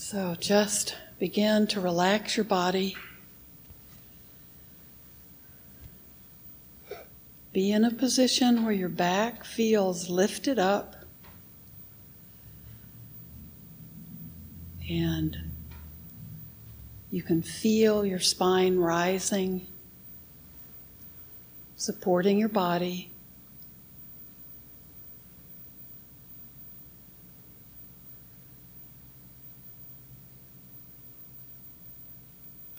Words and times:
So 0.00 0.36
just 0.38 0.94
begin 1.18 1.66
to 1.66 1.80
relax 1.80 2.36
your 2.36 2.44
body. 2.44 2.96
Be 7.52 7.72
in 7.72 7.84
a 7.84 7.90
position 7.90 8.64
where 8.64 8.72
your 8.72 8.88
back 8.88 9.44
feels 9.44 10.08
lifted 10.08 10.56
up 10.56 10.94
and 14.88 15.36
you 17.10 17.24
can 17.24 17.42
feel 17.42 18.06
your 18.06 18.20
spine 18.20 18.78
rising, 18.78 19.66
supporting 21.76 22.38
your 22.38 22.48
body. 22.48 23.10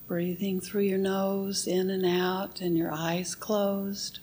Breathing 0.09 0.59
through 0.59 0.85
your 0.85 0.97
nose 0.97 1.67
in 1.67 1.91
and 1.91 2.03
out, 2.03 2.61
and 2.61 2.75
your 2.75 2.91
eyes 2.91 3.35
closed. 3.35 4.17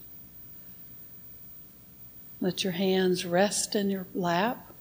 Let 2.41 2.65
your 2.65 2.73
hands 2.73 3.25
rest 3.25 3.77
in 3.77 3.89
your 3.89 4.05
lap. 4.13 4.73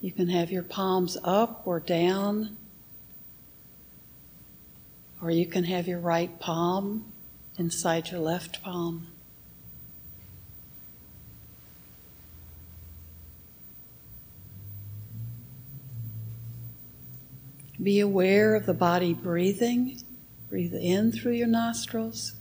You 0.00 0.10
can 0.10 0.30
have 0.30 0.50
your 0.50 0.62
palms 0.62 1.18
up 1.22 1.64
or 1.66 1.78
down, 1.78 2.56
or 5.20 5.30
you 5.30 5.44
can 5.44 5.64
have 5.64 5.86
your 5.86 6.00
right 6.00 6.40
palm 6.40 7.12
inside 7.58 8.10
your 8.10 8.20
left 8.20 8.62
palm. 8.62 9.08
Be 17.82 18.00
aware 18.00 18.54
of 18.54 18.66
the 18.66 18.74
body 18.74 19.12
breathing. 19.12 20.00
Breathe 20.48 20.74
in 20.74 21.10
through 21.10 21.32
your 21.32 21.48
nostrils 21.48 22.34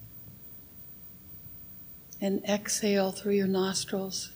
and 2.19 2.43
exhale 2.45 3.11
through 3.11 3.33
your 3.33 3.47
nostrils. 3.47 4.31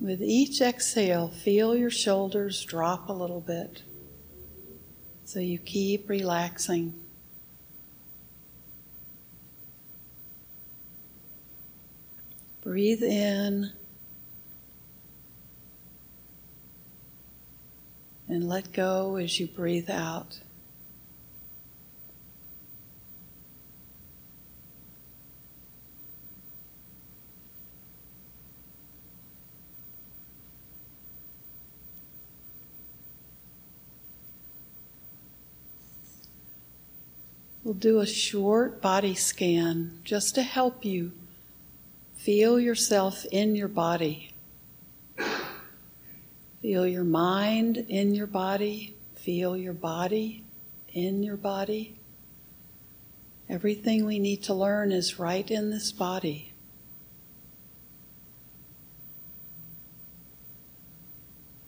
With 0.00 0.22
each 0.22 0.60
exhale, 0.60 1.28
feel 1.28 1.74
your 1.74 1.90
shoulders 1.90 2.64
drop 2.64 3.08
a 3.08 3.12
little 3.12 3.40
bit. 3.40 3.82
So 5.24 5.40
you 5.40 5.58
keep 5.58 6.08
relaxing. 6.08 6.94
Breathe 12.62 13.02
in 13.02 13.72
and 18.28 18.48
let 18.48 18.72
go 18.72 19.16
as 19.16 19.38
you 19.38 19.46
breathe 19.46 19.90
out. 19.90 20.40
We'll 37.64 37.72
do 37.72 38.00
a 38.00 38.06
short 38.06 38.82
body 38.82 39.14
scan 39.14 40.00
just 40.04 40.34
to 40.34 40.42
help 40.42 40.84
you 40.84 41.12
feel 42.14 42.60
yourself 42.60 43.24
in 43.32 43.56
your 43.56 43.68
body. 43.68 44.34
Feel 46.64 46.86
your 46.86 47.04
mind 47.04 47.76
in 47.90 48.14
your 48.14 48.26
body. 48.26 48.96
Feel 49.16 49.54
your 49.54 49.74
body 49.74 50.44
in 50.94 51.22
your 51.22 51.36
body. 51.36 51.94
Everything 53.50 54.06
we 54.06 54.18
need 54.18 54.42
to 54.44 54.54
learn 54.54 54.90
is 54.90 55.18
right 55.18 55.50
in 55.50 55.68
this 55.68 55.92
body. 55.92 56.54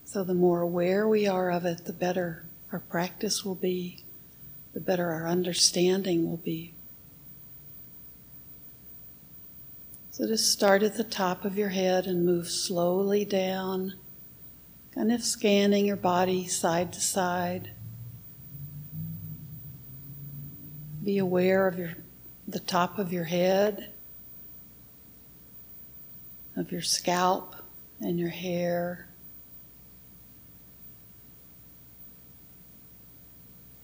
So, 0.07 0.25
the 0.25 0.33
more 0.33 0.63
aware 0.63 1.07
we 1.07 1.27
are 1.27 1.51
of 1.51 1.67
it, 1.67 1.85
the 1.85 1.93
better 1.93 2.47
our 2.73 2.81
practice 2.81 3.45
will 3.45 3.55
be 3.55 4.03
the 4.73 4.81
better 4.81 5.11
our 5.11 5.29
understanding 5.29 6.27
will 6.27 6.39
be. 6.39 6.73
So 10.11 10.27
just 10.27 10.51
start 10.51 10.83
at 10.83 10.97
the 10.97 11.05
top 11.05 11.45
of 11.45 11.59
your 11.59 11.69
head 11.69 12.07
and 12.07 12.25
move 12.25 12.49
slowly 12.49 13.27
down, 13.27 13.93
kind 14.97 15.13
of 15.13 15.23
scanning 15.23 15.85
your 15.85 15.95
body 15.95 16.47
side 16.47 16.91
to 16.91 17.01
side. 17.01 17.71
Be 21.05 21.19
aware 21.19 21.69
of 21.69 21.79
your, 21.79 21.91
the 22.49 22.61
top 22.61 22.99
of 22.99 23.13
your 23.13 23.25
head, 23.25 23.93
of 26.57 26.73
your 26.73 26.81
scalp 26.81 27.55
and 28.01 28.19
your 28.19 28.31
hair. 28.31 29.07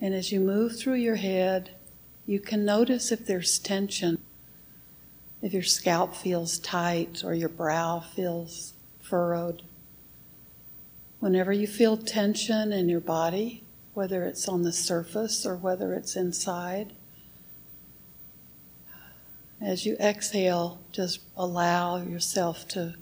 And 0.01 0.15
as 0.15 0.33
you 0.33 0.41
move 0.41 0.79
through 0.79 0.95
your 0.95 1.17
head, 1.17 1.73
you 2.25 2.41
can 2.41 2.65
notice 2.65 3.13
if 3.13 3.27
there's 3.27 3.59
tension, 3.59 4.17
if 5.43 5.53
your 5.53 5.63
scalp 5.63 6.17
feels 6.17 6.59
tight 6.59 7.23
or 7.23 7.35
your 7.35 7.51
brow 7.51 8.01
feels 8.01 8.73
furrowed. 9.03 9.63
Whenever 11.23 11.53
you 11.53 11.69
feel 11.69 11.97
tension 11.97 12.73
in 12.73 12.89
your 12.89 12.99
body, 12.99 13.63
whether 13.95 14.25
it's 14.25 14.49
on 14.49 14.63
the 14.63 14.73
surface 14.73 15.47
or 15.47 15.55
whether 15.55 15.95
it's 15.95 16.17
inside, 16.17 16.93
as 19.61 19.87
you 19.87 19.95
exhale, 20.01 20.81
just 20.91 21.21
allow 21.37 21.97
yourself 21.97 22.67
to 22.67 22.97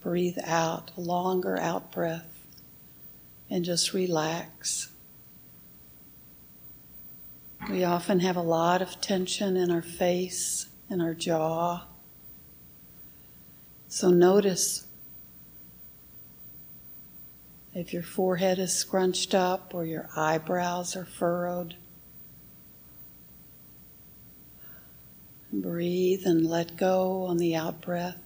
breathe 0.00 0.38
out, 0.44 0.92
a 0.96 1.00
longer 1.00 1.58
out 1.58 1.90
breath, 1.90 2.46
and 3.50 3.64
just 3.64 3.92
relax. 3.92 4.92
We 7.68 7.82
often 7.82 8.20
have 8.20 8.36
a 8.36 8.42
lot 8.42 8.80
of 8.80 9.00
tension 9.00 9.56
in 9.56 9.72
our 9.72 9.82
face 9.82 10.66
and 10.88 11.02
our 11.02 11.14
jaw. 11.14 11.82
So 13.88 14.10
notice 14.10 14.86
if 17.74 17.92
your 17.92 18.02
forehead 18.02 18.58
is 18.58 18.74
scrunched 18.74 19.34
up 19.34 19.74
or 19.74 19.84
your 19.84 20.08
eyebrows 20.16 20.94
are 20.94 21.04
furrowed. 21.04 21.74
Breathe 25.52 26.22
and 26.26 26.46
let 26.46 26.76
go 26.76 27.24
on 27.24 27.38
the 27.38 27.54
out 27.54 27.80
breath. 27.80 28.18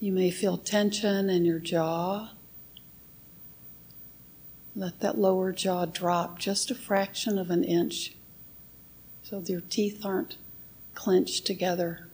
You 0.00 0.12
may 0.12 0.30
feel 0.32 0.56
tension 0.56 1.30
in 1.30 1.44
your 1.44 1.60
jaw. 1.60 2.30
Let 4.74 5.00
that 5.00 5.18
lower 5.18 5.52
jaw 5.52 5.84
drop 5.84 6.38
just 6.38 6.70
a 6.70 6.74
fraction 6.74 7.38
of 7.38 7.50
an 7.50 7.62
inch 7.62 8.14
so 9.22 9.42
your 9.46 9.60
teeth 9.60 10.04
aren't 10.04 10.36
clenched 10.94 11.46
together. 11.46 12.08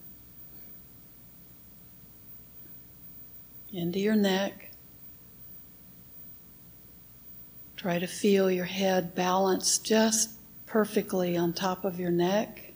Into 3.72 3.98
your 3.98 4.16
neck. 4.16 4.70
Try 7.76 7.98
to 7.98 8.06
feel 8.06 8.50
your 8.50 8.64
head 8.64 9.14
balanced 9.14 9.84
just 9.84 10.30
perfectly 10.66 11.36
on 11.36 11.52
top 11.52 11.84
of 11.84 12.00
your 12.00 12.10
neck. 12.10 12.72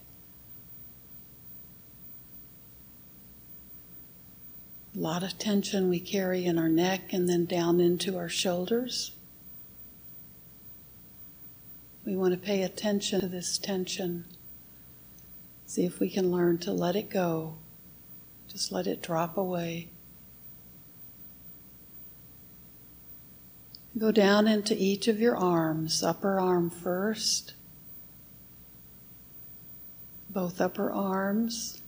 A 4.94 4.98
lot 4.98 5.22
of 5.22 5.38
tension 5.38 5.88
we 5.88 5.98
carry 5.98 6.44
in 6.44 6.58
our 6.58 6.68
neck 6.68 7.12
and 7.12 7.26
then 7.26 7.46
down 7.46 7.80
into 7.80 8.18
our 8.18 8.28
shoulders. 8.28 9.12
We 12.04 12.14
want 12.14 12.34
to 12.34 12.38
pay 12.38 12.62
attention 12.62 13.20
to 13.22 13.28
this 13.28 13.56
tension. 13.56 14.26
See 15.64 15.86
if 15.86 16.00
we 16.00 16.10
can 16.10 16.30
learn 16.30 16.58
to 16.58 16.72
let 16.72 16.96
it 16.96 17.08
go. 17.08 17.54
Just 18.48 18.70
let 18.70 18.86
it 18.86 19.00
drop 19.00 19.38
away. 19.38 19.91
Go 23.98 24.10
down 24.10 24.48
into 24.48 24.74
each 24.76 25.06
of 25.06 25.20
your 25.20 25.36
arms, 25.36 26.02
upper 26.02 26.40
arm 26.40 26.70
first, 26.70 27.54
both 30.30 30.60
upper 30.62 30.90
arms, 30.90 31.82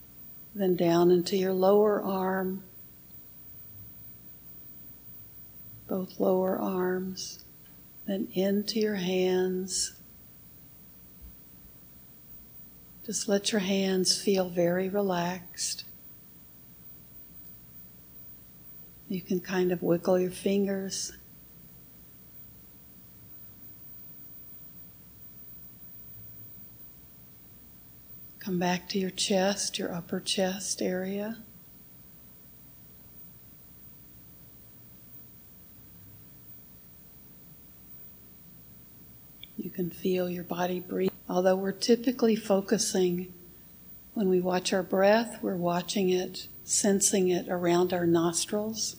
then 0.53 0.75
down 0.75 1.09
into 1.09 1.35
your 1.35 1.51
lower 1.51 2.01
arm, 2.01 2.63
both 5.87 6.19
lower 6.19 6.59
arms, 6.59 7.43
then 8.05 8.27
into 8.33 8.79
your 8.79 8.95
hands. 8.95 9.95
Just 13.03 13.27
let 13.27 13.51
your 13.51 13.61
hands 13.61 14.21
feel 14.21 14.49
very 14.49 14.89
relaxed. 14.89 15.85
You 19.09 19.21
can 19.21 19.39
kind 19.39 19.71
of 19.71 19.83
wiggle 19.83 20.19
your 20.19 20.31
fingers. 20.31 21.13
Come 28.45 28.59
back 28.59 28.87
to 28.89 28.99
your 28.99 29.09
chest, 29.09 29.79
your 29.79 29.91
upper 29.91 30.19
chest 30.19 30.79
area. 30.79 31.39
You 39.57 39.71
can 39.71 39.89
feel 39.89 40.29
your 40.29 40.43
body 40.43 40.79
breathe. 40.79 41.09
Although 41.27 41.55
we're 41.55 41.71
typically 41.71 42.35
focusing, 42.35 43.33
when 44.13 44.29
we 44.29 44.39
watch 44.39 44.71
our 44.73 44.83
breath, 44.83 45.39
we're 45.41 45.55
watching 45.55 46.11
it, 46.11 46.45
sensing 46.63 47.29
it 47.29 47.47
around 47.49 47.93
our 47.93 48.05
nostrils. 48.05 48.97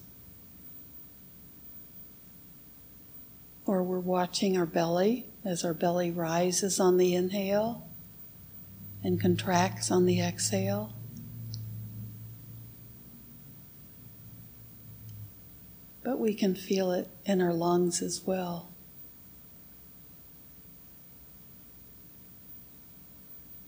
Or 3.65 3.85
we're 3.85 4.01
watching 4.01 4.59
our 4.59 4.67
belly 4.67 5.27
as 5.45 5.65
our 5.65 5.75
belly 5.75 6.11
rises 6.11 6.81
on 6.81 6.97
the 6.97 7.15
inhale 7.15 7.86
and 9.07 9.21
contracts 9.21 9.93
on 9.93 10.05
the 10.05 10.21
exhale. 10.21 10.93
But 16.03 16.19
we 16.19 16.35
can 16.35 16.57
feel 16.57 16.91
it 16.91 17.09
in 17.25 17.41
our 17.41 17.53
lungs 17.53 18.03
as 18.03 18.23
well. 18.27 18.73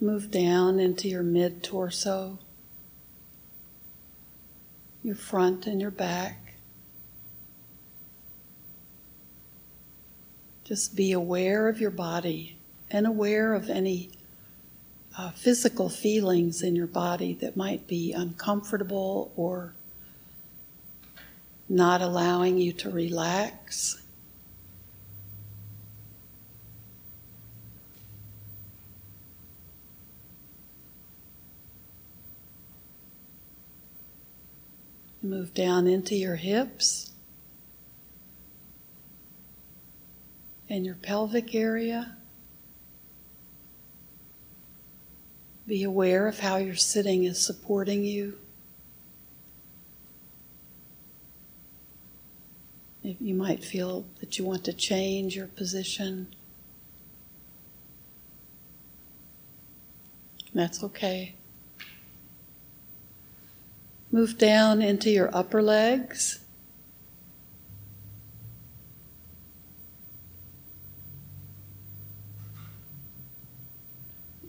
Move 0.00 0.32
down 0.32 0.81
into 0.81 1.08
your 1.08 1.23
mid 1.23 1.62
torso, 1.62 2.40
your 5.05 5.14
front 5.14 5.69
and 5.69 5.81
your 5.81 5.93
back. 5.93 6.55
Just 10.64 10.96
be 10.96 11.12
aware 11.12 11.69
of 11.69 11.81
your 11.81 11.93
body 11.93 12.58
and 12.90 13.06
aware 13.06 13.55
of 13.55 13.70
any 13.70 14.17
uh, 15.18 15.30
physical 15.32 15.88
feelings 15.88 16.62
in 16.62 16.76
your 16.76 16.86
body 16.86 17.34
that 17.34 17.56
might 17.56 17.88
be 17.88 18.12
uncomfortable 18.12 19.32
or 19.34 19.74
not 21.68 22.00
allowing 22.00 22.56
you 22.56 22.72
to 22.72 22.88
relax. 22.88 24.00
Move 35.20 35.52
down 35.52 35.88
into 35.88 36.14
your 36.14 36.36
hips 36.36 37.10
and 40.70 40.86
your 40.86 40.94
pelvic 40.94 41.56
area. 41.56 42.17
Be 45.68 45.82
aware 45.82 46.26
of 46.26 46.38
how 46.40 46.56
your 46.56 46.76
sitting 46.76 47.24
is 47.24 47.38
supporting 47.38 48.02
you. 48.02 48.38
You 53.02 53.34
might 53.34 53.62
feel 53.62 54.06
that 54.20 54.38
you 54.38 54.46
want 54.46 54.64
to 54.64 54.72
change 54.72 55.36
your 55.36 55.46
position, 55.46 56.34
that's 60.54 60.82
okay. 60.82 61.34
Move 64.10 64.38
down 64.38 64.80
into 64.82 65.10
your 65.10 65.30
upper 65.36 65.62
legs. 65.62 66.40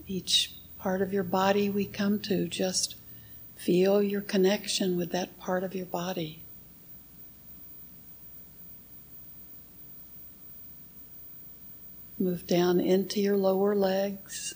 Each 0.07 0.58
part 0.79 1.01
of 1.01 1.13
your 1.13 1.23
body 1.23 1.69
we 1.69 1.85
come 1.85 2.19
to, 2.19 2.47
just 2.47 2.95
feel 3.55 4.01
your 4.01 4.21
connection 4.21 4.97
with 4.97 5.11
that 5.11 5.37
part 5.37 5.63
of 5.63 5.75
your 5.75 5.85
body. 5.85 6.41
Move 12.17 12.47
down 12.47 12.79
into 12.79 13.19
your 13.19 13.37
lower 13.37 13.75
legs. 13.75 14.55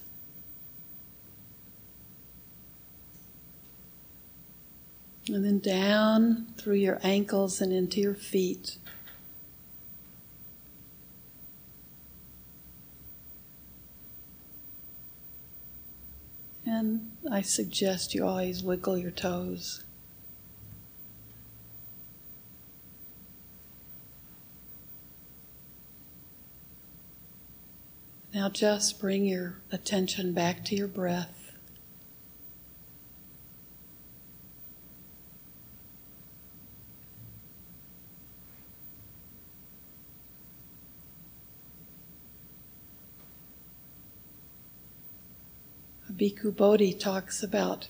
And 5.28 5.46
then 5.46 5.60
down 5.60 6.48
through 6.58 6.76
your 6.76 7.00
ankles 7.04 7.62
and 7.62 7.72
into 7.72 8.02
your 8.02 8.16
feet. 8.16 8.78
And 16.66 17.12
I 17.30 17.42
suggest 17.42 18.14
you 18.14 18.26
always 18.26 18.64
wiggle 18.64 18.98
your 18.98 19.12
toes. 19.12 19.84
Now 28.34 28.50
just 28.50 29.00
bring 29.00 29.26
your 29.26 29.58
attention 29.72 30.34
back 30.34 30.66
to 30.66 30.76
your 30.76 30.88
breath. 30.88 31.43
Bhikkhu 46.16 46.56
Bodhi 46.56 46.94
talks 46.94 47.42
about 47.42 47.88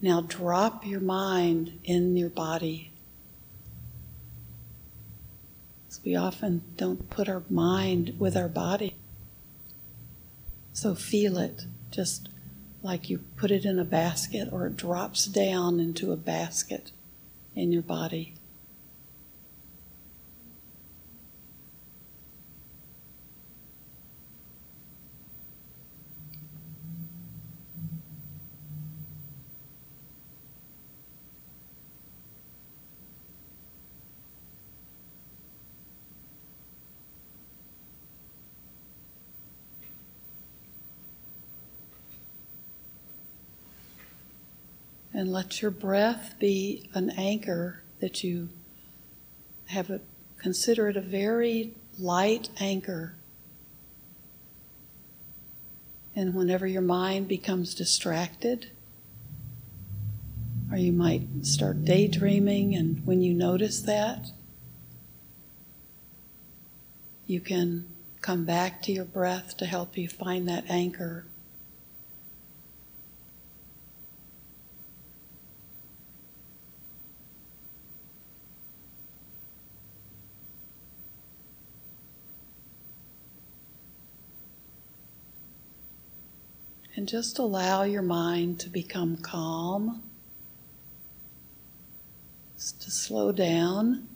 now 0.00 0.20
drop 0.20 0.84
your 0.84 1.00
mind 1.00 1.78
in 1.84 2.16
your 2.16 2.30
body. 2.30 2.92
We 6.04 6.16
often 6.16 6.62
don't 6.76 7.08
put 7.10 7.28
our 7.28 7.44
mind 7.48 8.16
with 8.18 8.36
our 8.36 8.48
body. 8.48 8.96
So 10.72 10.94
feel 10.94 11.38
it, 11.38 11.66
just 11.90 12.28
like 12.82 13.08
you 13.08 13.20
put 13.36 13.52
it 13.52 13.64
in 13.64 13.78
a 13.78 13.84
basket 13.84 14.48
or 14.50 14.66
it 14.66 14.76
drops 14.76 15.26
down 15.26 15.78
into 15.78 16.10
a 16.10 16.16
basket 16.16 16.90
in 17.54 17.70
your 17.70 17.82
body. 17.82 18.34
And 45.22 45.30
let 45.30 45.62
your 45.62 45.70
breath 45.70 46.34
be 46.40 46.90
an 46.94 47.10
anchor 47.10 47.84
that 48.00 48.24
you 48.24 48.48
have 49.66 49.88
a, 49.88 50.00
consider 50.36 50.88
it 50.88 50.96
a 50.96 51.00
very 51.00 51.74
light 51.96 52.48
anchor. 52.58 53.14
And 56.16 56.34
whenever 56.34 56.66
your 56.66 56.82
mind 56.82 57.28
becomes 57.28 57.72
distracted, 57.72 58.70
or 60.72 60.76
you 60.76 60.90
might 60.90 61.22
start 61.42 61.84
daydreaming, 61.84 62.74
and 62.74 63.06
when 63.06 63.22
you 63.22 63.32
notice 63.32 63.80
that, 63.82 64.26
you 67.28 67.38
can 67.38 67.86
come 68.20 68.44
back 68.44 68.82
to 68.82 68.92
your 68.92 69.04
breath 69.04 69.56
to 69.58 69.66
help 69.66 69.96
you 69.96 70.08
find 70.08 70.48
that 70.48 70.68
anchor. 70.68 71.26
And 87.02 87.08
just 87.08 87.40
allow 87.40 87.82
your 87.82 88.00
mind 88.00 88.60
to 88.60 88.70
become 88.70 89.16
calm, 89.16 90.04
just 92.54 92.80
to 92.82 92.92
slow 92.92 93.32
down. 93.32 94.06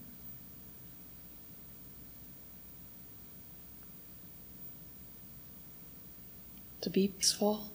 To 6.82 6.90
be 6.90 7.08
peaceful. 7.08 7.72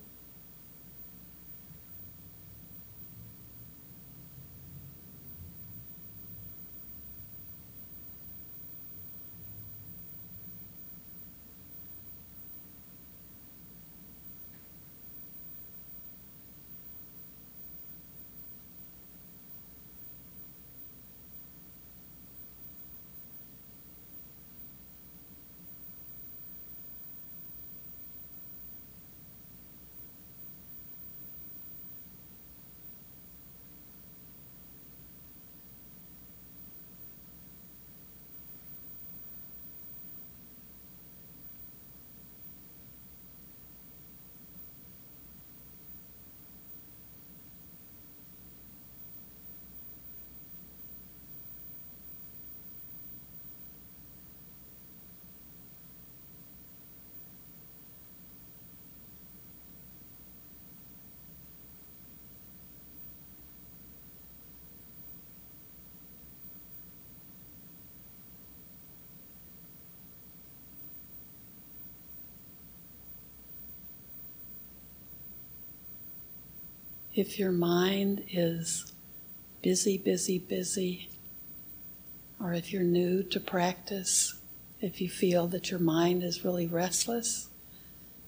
If 77.13 77.37
your 77.37 77.51
mind 77.51 78.23
is 78.31 78.93
busy, 79.61 79.97
busy, 79.97 80.39
busy, 80.39 81.09
or 82.39 82.53
if 82.53 82.71
you're 82.71 82.83
new 82.83 83.21
to 83.23 83.39
practice, 83.39 84.35
if 84.79 85.01
you 85.01 85.09
feel 85.09 85.47
that 85.47 85.69
your 85.69 85.79
mind 85.79 86.23
is 86.23 86.45
really 86.45 86.67
restless, 86.67 87.49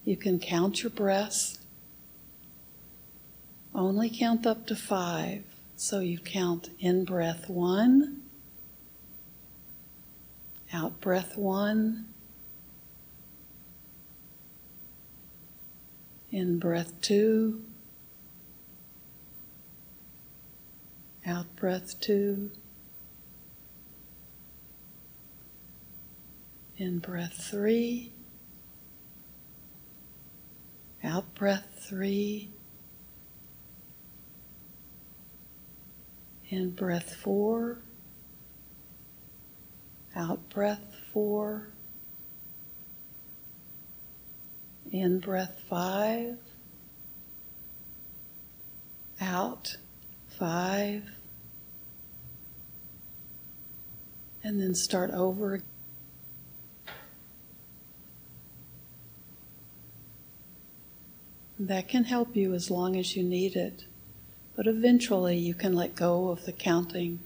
you 0.04 0.16
can 0.16 0.38
count 0.38 0.82
your 0.82 0.90
breaths. 0.90 1.58
Only 3.74 4.10
count 4.10 4.46
up 4.46 4.66
to 4.66 4.76
five. 4.76 5.44
So 5.76 6.00
you 6.00 6.18
count 6.18 6.70
in 6.78 7.04
breath 7.04 7.48
one, 7.48 8.22
out 10.72 11.00
breath 11.00 11.36
one, 11.36 12.06
in 16.30 16.58
breath 16.58 16.92
two, 17.00 17.64
out 21.26 21.56
breath 21.56 22.00
two. 22.00 22.50
In 26.76 26.98
breath 26.98 27.48
three, 27.50 28.12
out 31.04 31.34
breath 31.36 31.86
three, 31.88 32.50
in 36.48 36.70
breath 36.70 37.14
four, 37.14 37.78
out 40.16 40.48
breath 40.50 40.96
four, 41.12 41.68
in 44.90 45.20
breath 45.20 45.62
five, 45.70 46.38
out 49.20 49.76
five, 50.38 51.02
and 54.42 54.60
then 54.60 54.74
start 54.74 55.10
over 55.10 55.62
That 61.58 61.88
can 61.88 62.04
help 62.04 62.34
you 62.34 62.52
as 62.52 62.70
long 62.70 62.96
as 62.96 63.16
you 63.16 63.22
need 63.22 63.54
it, 63.54 63.84
but 64.56 64.66
eventually 64.66 65.36
you 65.36 65.54
can 65.54 65.72
let 65.72 65.94
go 65.94 66.28
of 66.28 66.44
the 66.46 66.52
counting. 66.52 67.20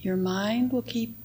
Your 0.00 0.16
mind 0.16 0.72
will 0.72 0.82
keep 0.82 1.16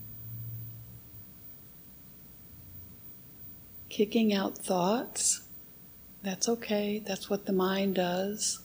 kicking 3.90 4.34
out 4.34 4.58
thoughts. 4.58 5.44
That's 6.22 6.50
okay, 6.50 7.02
that's 7.06 7.30
what 7.30 7.46
the 7.46 7.54
mind 7.54 7.96
does. 7.96 8.60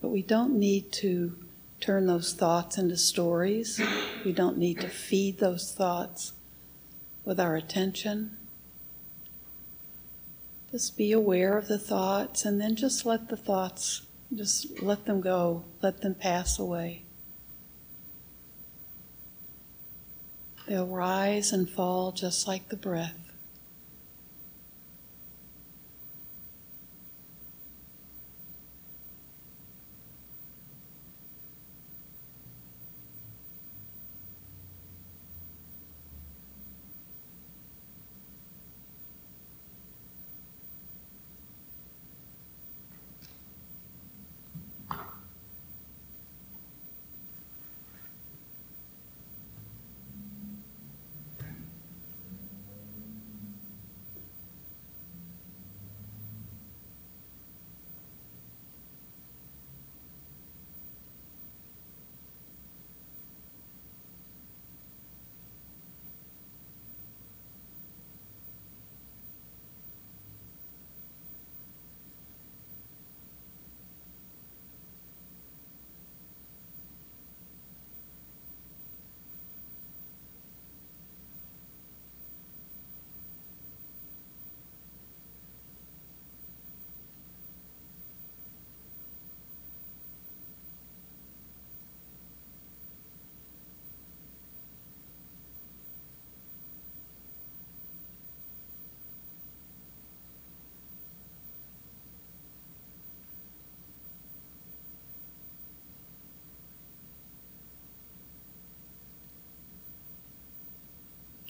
But 0.00 0.08
we 0.08 0.22
don't 0.22 0.58
need 0.58 0.90
to 0.94 1.36
turn 1.80 2.06
those 2.06 2.32
thoughts 2.32 2.76
into 2.76 2.96
stories. 2.96 3.80
We 4.24 4.32
don't 4.32 4.58
need 4.58 4.80
to 4.80 4.88
feed 4.88 5.38
those 5.38 5.72
thoughts 5.72 6.32
with 7.24 7.38
our 7.38 7.54
attention. 7.54 8.36
Just 10.72 10.96
be 10.96 11.12
aware 11.12 11.56
of 11.56 11.68
the 11.68 11.78
thoughts 11.78 12.44
and 12.44 12.60
then 12.60 12.74
just 12.74 13.06
let 13.06 13.28
the 13.28 13.36
thoughts 13.36 14.02
just 14.34 14.82
let 14.82 15.04
them 15.04 15.20
go, 15.20 15.64
let 15.82 16.00
them 16.00 16.14
pass 16.14 16.58
away. 16.58 17.02
They'll 20.66 20.86
rise 20.86 21.52
and 21.52 21.68
fall 21.68 22.12
just 22.12 22.46
like 22.46 22.68
the 22.68 22.76
breath. 22.76 23.21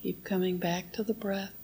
Keep 0.02 0.24
coming 0.24 0.58
back 0.58 0.92
to 0.94 1.04
the 1.04 1.14
breath. 1.14 1.61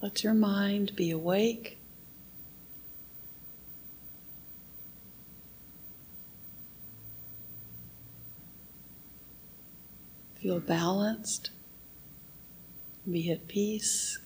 Let 0.00 0.22
your 0.22 0.34
mind 0.34 0.94
be 0.94 1.10
awake. 1.10 1.78
Feel 10.40 10.60
balanced. 10.60 11.50
Be 13.10 13.30
at 13.32 13.48
peace. 13.48 14.18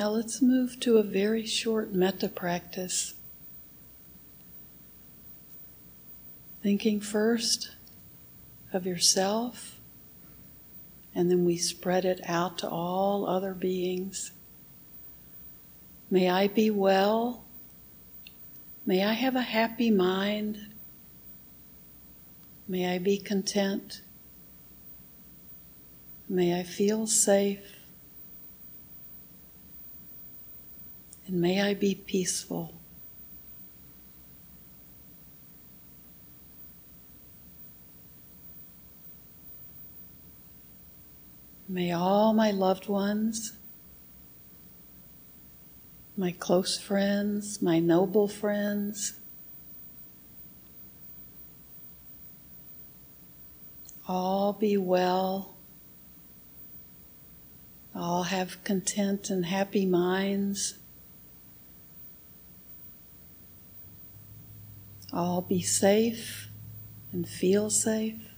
Now 0.00 0.08
let's 0.08 0.40
move 0.40 0.80
to 0.80 0.96
a 0.96 1.02
very 1.02 1.44
short 1.44 1.92
metta 1.92 2.30
practice. 2.30 3.12
Thinking 6.62 7.00
first 7.00 7.72
of 8.72 8.86
yourself, 8.86 9.78
and 11.14 11.30
then 11.30 11.44
we 11.44 11.58
spread 11.58 12.06
it 12.06 12.22
out 12.24 12.56
to 12.60 12.68
all 12.70 13.28
other 13.28 13.52
beings. 13.52 14.32
May 16.10 16.30
I 16.30 16.48
be 16.48 16.70
well. 16.70 17.44
May 18.86 19.04
I 19.04 19.12
have 19.12 19.36
a 19.36 19.42
happy 19.42 19.90
mind. 19.90 20.60
May 22.66 22.94
I 22.94 22.96
be 22.96 23.18
content. 23.18 24.00
May 26.26 26.58
I 26.58 26.62
feel 26.62 27.06
safe. 27.06 27.79
And 31.30 31.40
may 31.40 31.62
I 31.62 31.74
be 31.74 31.94
peaceful. 31.94 32.74
May 41.68 41.92
all 41.92 42.32
my 42.32 42.50
loved 42.50 42.88
ones, 42.88 43.52
my 46.16 46.32
close 46.32 46.76
friends, 46.76 47.62
my 47.62 47.78
noble 47.78 48.26
friends, 48.26 49.12
all 54.08 54.52
be 54.52 54.76
well, 54.76 55.54
all 57.94 58.24
have 58.24 58.64
content 58.64 59.30
and 59.30 59.46
happy 59.46 59.86
minds. 59.86 60.79
All 65.12 65.40
be 65.40 65.60
safe 65.62 66.48
and 67.12 67.28
feel 67.28 67.70
safe. 67.70 68.30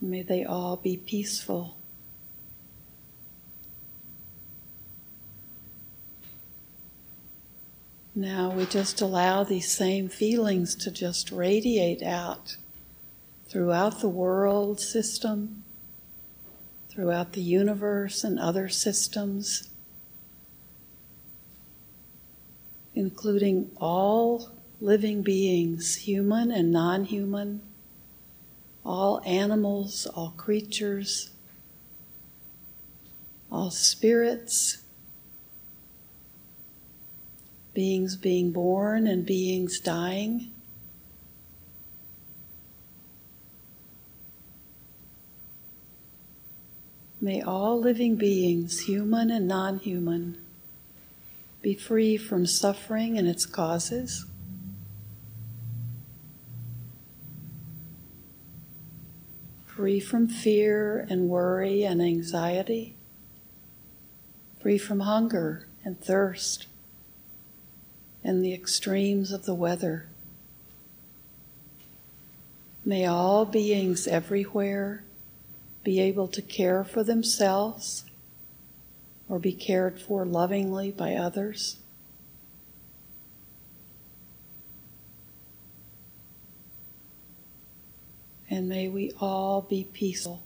May 0.00 0.22
they 0.22 0.44
all 0.44 0.76
be 0.76 0.96
peaceful. 0.96 1.76
Now 8.14 8.50
we 8.50 8.66
just 8.66 9.00
allow 9.00 9.44
these 9.44 9.70
same 9.70 10.08
feelings 10.08 10.74
to 10.76 10.90
just 10.90 11.30
radiate 11.30 12.02
out 12.02 12.56
throughout 13.46 14.00
the 14.00 14.08
world 14.08 14.80
system 14.80 15.61
throughout 16.92 17.32
the 17.32 17.40
universe 17.40 18.22
and 18.22 18.38
other 18.38 18.68
systems, 18.68 19.70
including 22.94 23.70
all 23.78 24.50
living 24.78 25.22
beings, 25.22 25.94
human 25.96 26.50
and 26.50 26.70
non 26.70 27.04
human, 27.04 27.62
all 28.84 29.22
animals, 29.24 30.06
all 30.06 30.34
creatures, 30.36 31.30
all 33.50 33.70
spirits, 33.70 34.82
beings 37.72 38.16
being 38.16 38.52
born 38.52 39.06
and 39.06 39.24
beings 39.24 39.80
dying. 39.80 40.51
May 47.24 47.40
all 47.40 47.78
living 47.78 48.16
beings, 48.16 48.80
human 48.80 49.30
and 49.30 49.46
non 49.46 49.78
human, 49.78 50.38
be 51.62 51.72
free 51.72 52.16
from 52.16 52.46
suffering 52.46 53.16
and 53.16 53.28
its 53.28 53.46
causes. 53.46 54.26
Free 59.66 60.00
from 60.00 60.26
fear 60.26 61.06
and 61.08 61.28
worry 61.28 61.84
and 61.84 62.02
anxiety. 62.02 62.96
Free 64.60 64.76
from 64.76 65.00
hunger 65.00 65.68
and 65.84 66.00
thirst 66.00 66.66
and 68.24 68.44
the 68.44 68.52
extremes 68.52 69.30
of 69.30 69.44
the 69.44 69.54
weather. 69.54 70.06
May 72.84 73.06
all 73.06 73.44
beings 73.44 74.08
everywhere 74.08 75.04
be 75.82 76.00
able 76.00 76.28
to 76.28 76.42
care 76.42 76.84
for 76.84 77.02
themselves 77.02 78.04
or 79.28 79.38
be 79.38 79.52
cared 79.52 80.00
for 80.00 80.24
lovingly 80.24 80.90
by 80.90 81.14
others. 81.14 81.76
And 88.50 88.68
may 88.68 88.88
we 88.88 89.12
all 89.18 89.62
be 89.62 89.88
peaceful. 89.92 90.42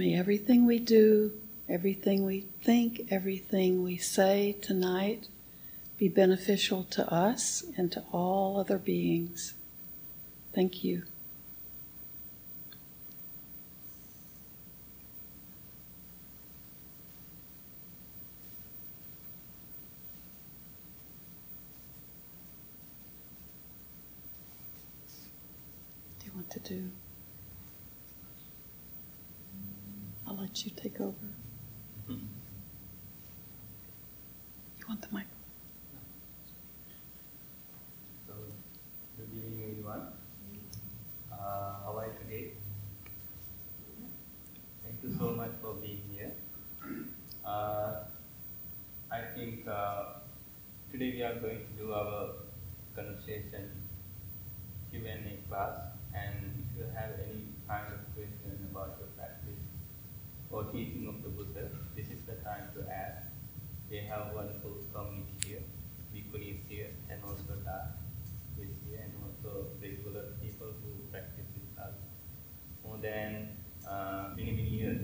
May 0.00 0.14
everything 0.14 0.64
we 0.64 0.78
do, 0.78 1.32
everything 1.68 2.24
we 2.24 2.46
think, 2.62 3.08
everything 3.10 3.82
we 3.82 3.98
say 3.98 4.56
tonight 4.62 5.28
be 5.98 6.08
beneficial 6.08 6.84
to 6.84 7.06
us 7.12 7.66
and 7.76 7.92
to 7.92 8.02
all 8.10 8.58
other 8.58 8.78
beings. 8.78 9.52
Thank 10.54 10.82
you. 10.82 11.02
to 26.48 26.58
do. 26.58 26.90
I'll 30.30 30.42
you 30.64 30.70
take 30.76 31.00
over. 31.00 31.14
You 32.08 32.18
want 34.88 35.00
the 35.00 35.08
mic? 35.16 35.26
So, 38.26 38.34
good 39.16 39.28
evening, 39.36 39.70
everyone. 39.70 40.08
How 41.30 41.94
are 41.96 42.06
you 42.06 42.12
today? 42.22 42.52
Thank 44.82 44.96
you 45.02 45.16
so 45.18 45.30
much 45.32 45.52
for 45.62 45.74
being 45.74 46.02
here. 46.12 46.32
I 49.12 49.22
think 49.34 49.66
uh, 49.66 50.04
today 50.92 51.12
we 51.12 51.22
are 51.22 51.34
going 51.40 51.58
to 51.58 51.72
do 51.82 51.92
our 51.92 52.28
conversation 52.94 53.70
Q&A 54.90 55.38
class, 55.48 55.78
and 56.14 56.34
if 56.60 56.78
you 56.78 56.84
have 56.94 57.12
any 57.18 57.44
kind 57.66 57.86
of 57.94 58.00
question 58.14 58.68
about 58.70 58.96
your 58.98 59.08
practice 59.16 59.58
or 60.50 60.64
teaching 60.64 61.06
of 61.06 61.22
the 61.22 61.28
Buddha, 61.28 61.68
this 61.94 62.06
is 62.06 62.24
the 62.26 62.34
time 62.42 62.64
to 62.74 62.80
ask. 62.90 63.26
We 63.90 63.98
have 63.98 64.32
wonderful 64.34 64.72
community 64.92 65.34
here, 65.46 65.62
Bhikkhuni 66.14 66.54
is 66.54 66.60
here, 66.68 66.88
and 67.08 67.22
also 67.24 67.54
Da 67.64 67.78
is 68.60 68.68
here, 68.86 69.00
and 69.02 69.12
also 69.22 69.66
regular 69.80 70.24
people 70.42 70.68
who 70.82 70.90
practice 71.10 71.46
this 71.54 71.78
us 71.78 71.94
more 72.84 72.98
than 72.98 73.48
uh, 73.88 74.30
many 74.36 74.50
many 74.52 74.68
years. 74.68 75.00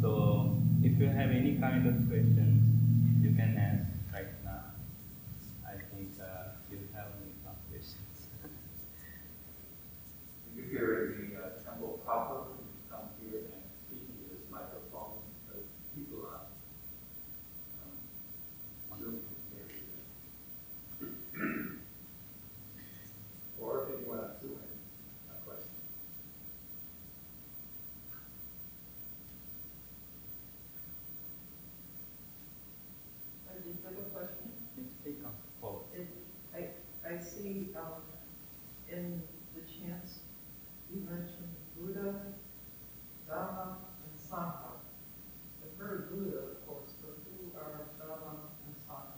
So 0.00 0.56
if 0.82 0.98
you 0.98 1.08
have 1.08 1.30
any 1.30 1.56
kind 1.58 1.86
of 1.86 1.94
questions, 2.08 2.62
you 3.22 3.30
can 3.34 3.56
ask 3.58 3.84
right 4.14 4.32
now. 4.44 4.64
I 5.66 5.74
think 5.90 6.10
uh, 6.20 6.24
you 6.70 6.78
have 6.94 7.06
any 7.22 7.32
questions. 7.70 7.94
If 10.56 10.72
you're 10.72 11.12
in 11.14 11.30
the 11.34 11.38
uh, 11.38 11.50
temple 11.64 12.00
proper, 12.04 12.38
you 12.58 12.64
come 12.90 13.06
here 13.22 13.42
and 13.54 13.62
speak 13.86 14.02
into 14.10 14.24
this 14.34 14.42
microphone, 14.50 15.22
so 15.46 15.54
people 15.94 16.26
on 16.26 16.50
um, 17.86 17.94
Zoom 18.98 19.22
can 19.22 19.38
hear 19.54 19.66
you. 19.70 19.86
Or 23.60 23.70
if 23.82 23.86
anyone 23.96 24.18
on 24.18 24.30
Zoom 24.42 24.58
has 24.58 24.74
a 25.30 25.32
question. 25.46 25.78
I 33.46 33.48
just 33.62 33.78
have 33.84 33.94
a 33.94 33.96
question. 34.10 34.50
Please 34.74 34.90
speak 35.00 35.18
on 35.24 35.30
forward. 35.60 35.84
It, 35.94 36.08
I, 37.08 37.18
see, 37.22 37.68
um, 37.74 38.02
in 38.90 39.22
the 39.54 39.60
chants, 39.62 40.18
you 40.92 41.00
mentioned 41.08 41.48
Buddha, 41.78 42.14
Dhamma, 43.30 43.76
and 44.04 44.30
Sangha. 44.30 44.76
I've 45.62 45.78
heard 45.78 46.10
Buddha, 46.10 46.36
of 46.36 46.66
course, 46.66 46.92
but 47.00 47.16
who 47.24 47.58
are 47.58 47.80
Dhamma 47.98 48.32
and 48.66 48.74
Sangha? 48.86 49.16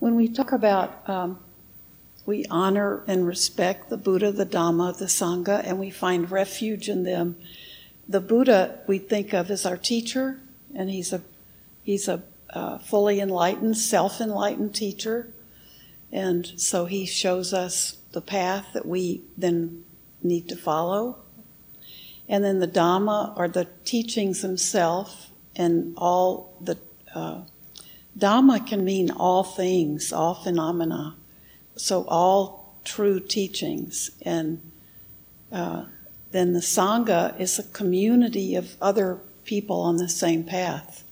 When 0.00 0.16
we 0.16 0.28
talk 0.28 0.50
about, 0.50 1.08
um, 1.08 1.38
we 2.26 2.44
honor 2.50 3.04
and 3.06 3.24
respect 3.24 3.90
the 3.90 3.96
Buddha, 3.96 4.32
the 4.32 4.46
Dhamma, 4.46 4.98
the 4.98 5.04
Sangha, 5.04 5.62
and 5.64 5.78
we 5.78 5.90
find 5.90 6.30
refuge 6.30 6.88
in 6.88 7.04
them. 7.04 7.36
The 8.08 8.20
Buddha 8.20 8.80
we 8.88 8.98
think 8.98 9.32
of 9.32 9.52
as 9.52 9.64
our 9.64 9.76
teacher, 9.76 10.40
and 10.74 10.90
he's 10.90 11.12
a 11.12 11.22
he's 11.84 12.08
a 12.08 12.22
fully 12.78 13.20
enlightened, 13.20 13.76
self-enlightened 13.76 14.74
teacher, 14.74 15.28
and 16.10 16.52
so 16.56 16.84
he 16.84 17.06
shows 17.06 17.52
us 17.52 17.96
the 18.12 18.20
path 18.20 18.68
that 18.74 18.86
we 18.86 19.22
then 19.36 19.84
need 20.22 20.48
to 20.48 20.56
follow. 20.56 21.16
And 22.28 22.44
then 22.44 22.60
the 22.60 22.68
Dhamma 22.68 23.36
are 23.36 23.48
the 23.48 23.68
teachings 23.84 24.42
themselves, 24.42 25.28
and 25.56 25.94
all 25.96 26.54
the 26.60 26.78
uh, 27.14 27.42
Dhamma 28.18 28.66
can 28.66 28.84
mean 28.84 29.10
all 29.10 29.42
things, 29.42 30.12
all 30.12 30.34
phenomena. 30.34 31.16
So 31.76 32.04
all 32.06 32.76
true 32.84 33.20
teachings. 33.20 34.10
And 34.22 34.60
uh, 35.50 35.86
then 36.30 36.52
the 36.52 36.60
Sangha 36.60 37.38
is 37.40 37.58
a 37.58 37.62
community 37.64 38.54
of 38.54 38.76
other 38.80 39.18
people 39.44 39.80
on 39.80 39.96
the 39.96 40.08
same 40.08 40.44
path. 40.44 41.04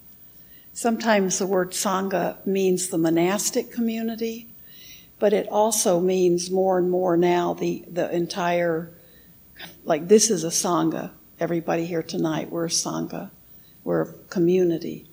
Sometimes 0.73 1.39
the 1.39 1.47
word 1.47 1.73
Sangha 1.73 2.45
means 2.47 2.89
the 2.89 2.99
monastic 2.99 3.73
community, 3.73 4.49
but 5.19 5.33
it 5.33 5.49
also 5.49 6.01
means 6.01 6.51
more 6.51 6.79
and 6.79 6.91
more 6.91 7.17
now 7.17 7.55
the, 7.55 7.85
the 7.91 8.11
entire, 8.15 8.93
like 9.85 10.09
this 10.09 10.31
is 10.31 10.45
a 10.45 10.49
Sangha. 10.49 11.11
Everybody 11.39 11.87
here 11.87 12.03
tonight, 12.03 12.51
we're 12.51 12.67
a 12.67 12.71
Sangha. 12.71 13.31
We're 13.83 14.03
a 14.03 14.13
community. 14.29 15.07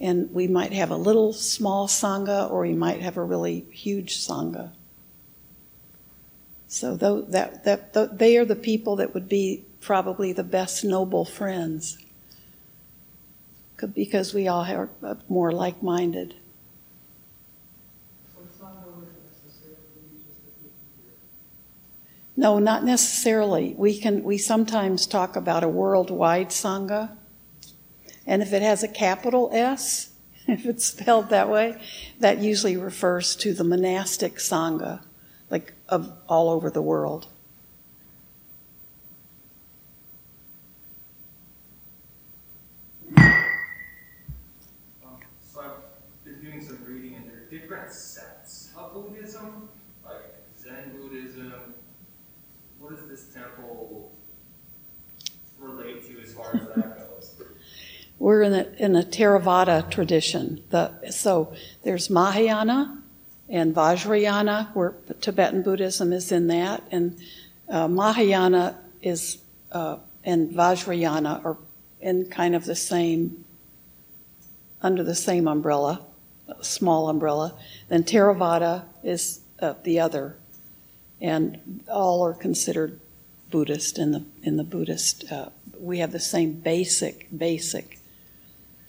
And 0.00 0.32
we 0.32 0.48
might 0.48 0.72
have 0.72 0.90
a 0.90 0.96
little 0.96 1.32
small 1.32 1.86
Sangha 1.86 2.50
or 2.50 2.62
we 2.62 2.72
might 2.72 3.02
have 3.02 3.16
a 3.16 3.22
really 3.22 3.66
huge 3.70 4.16
Sangha. 4.16 4.72
So 6.66 6.96
that, 6.96 7.62
that, 7.64 7.92
tho- 7.92 8.06
they 8.06 8.36
are 8.36 8.44
the 8.44 8.56
people 8.56 8.96
that 8.96 9.14
would 9.14 9.28
be 9.28 9.64
probably 9.80 10.32
the 10.32 10.42
best 10.42 10.82
noble 10.82 11.24
friends 11.24 11.98
because 13.94 14.32
we 14.32 14.48
all 14.48 14.64
are 14.64 14.88
uh, 15.02 15.14
more 15.28 15.52
like-minded. 15.52 16.34
So 18.34 18.40
Sangha 18.64 18.86
wouldn't 18.86 19.12
necessarily 19.24 19.76
be 19.94 20.16
just 20.16 20.44
the 20.44 20.50
people 20.62 20.78
here. 21.02 21.12
No, 22.36 22.58
not 22.58 22.84
necessarily. 22.84 23.74
We 23.76 23.98
can 23.98 24.22
we 24.22 24.38
sometimes 24.38 25.06
talk 25.06 25.36
about 25.36 25.64
a 25.64 25.68
worldwide 25.68 26.48
sangha, 26.50 27.16
and 28.26 28.42
if 28.42 28.52
it 28.52 28.62
has 28.62 28.82
a 28.82 28.88
capital 28.88 29.50
S, 29.52 30.12
if 30.46 30.66
it's 30.66 30.86
spelled 30.86 31.30
that 31.30 31.48
way, 31.48 31.80
that 32.20 32.38
usually 32.38 32.76
refers 32.76 33.36
to 33.36 33.54
the 33.54 33.64
monastic 33.64 34.36
sangha, 34.36 35.00
like 35.50 35.72
of 35.88 36.12
all 36.28 36.48
over 36.50 36.70
the 36.70 36.82
world. 36.82 37.26
Um, 43.16 43.44
so 45.52 45.60
I've 45.60 46.24
been 46.24 46.40
doing 46.40 46.66
some 46.66 46.84
reading, 46.84 47.14
and 47.16 47.30
there 47.30 47.38
are 47.38 47.50
different 47.50 47.92
sects 47.92 48.72
of 48.76 48.92
Buddhism, 48.92 49.68
like 50.04 50.34
Zen 50.60 50.96
Buddhism. 50.98 51.74
Relate 55.58 56.06
to 56.08 56.20
as 56.22 56.32
far 56.32 56.54
as 56.54 56.66
that 56.68 56.98
goes? 56.98 57.42
We're 58.18 58.42
in 58.42 58.54
a, 58.54 58.66
in 58.78 58.96
a 58.96 59.02
Theravada 59.02 59.90
tradition. 59.90 60.62
The, 60.70 61.10
so 61.10 61.54
there's 61.82 62.10
Mahayana 62.10 63.02
and 63.48 63.74
Vajrayana, 63.74 64.74
where 64.74 64.94
Tibetan 65.20 65.62
Buddhism 65.62 66.12
is 66.12 66.32
in 66.32 66.46
that, 66.48 66.82
and 66.90 67.18
uh, 67.68 67.88
Mahayana 67.88 68.78
is 69.02 69.38
uh, 69.72 69.96
and 70.24 70.50
Vajrayana 70.50 71.44
are 71.44 71.56
in 72.00 72.26
kind 72.26 72.54
of 72.54 72.64
the 72.64 72.74
same, 72.74 73.44
under 74.80 75.02
the 75.02 75.14
same 75.14 75.48
umbrella, 75.48 76.00
small 76.60 77.08
umbrella. 77.08 77.54
Then 77.88 78.04
Theravada 78.04 78.84
is 79.02 79.40
uh, 79.60 79.74
the 79.82 80.00
other, 80.00 80.36
and 81.20 81.82
all 81.90 82.24
are 82.24 82.34
considered 82.34 83.00
Buddhist 83.54 83.98
in 84.00 84.10
the 84.10 84.24
in 84.42 84.56
the 84.56 84.64
Buddhist. 84.64 85.30
Uh, 85.30 85.50
we 85.78 86.00
have 86.00 86.10
the 86.10 86.18
same 86.18 86.54
basic 86.54 87.28
basic 87.30 88.00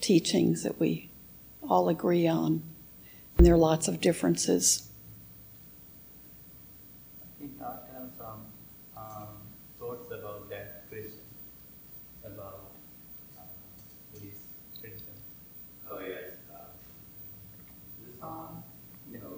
teachings 0.00 0.64
that 0.64 0.80
we 0.80 1.08
all 1.62 1.88
agree 1.88 2.26
on. 2.26 2.64
And 3.36 3.46
there 3.46 3.54
are 3.54 3.64
lots 3.72 3.86
of 3.86 4.00
differences. 4.00 4.88
I 7.22 7.26
think 7.38 7.52
I 7.62 7.74
have 7.94 8.10
some 8.18 8.40
um, 8.96 9.28
thoughts 9.78 10.10
about 10.10 10.50
that 10.50 10.88
question, 10.88 11.26
about 12.24 12.72
uh, 13.38 13.42
Buddhist 14.12 14.40
tradition. 14.80 15.14
Oh, 15.88 16.00
yes. 16.00 16.32
Uh, 16.52 16.56
It's 18.08 18.20
on. 18.20 18.64
You 19.12 19.18
know, 19.18 19.34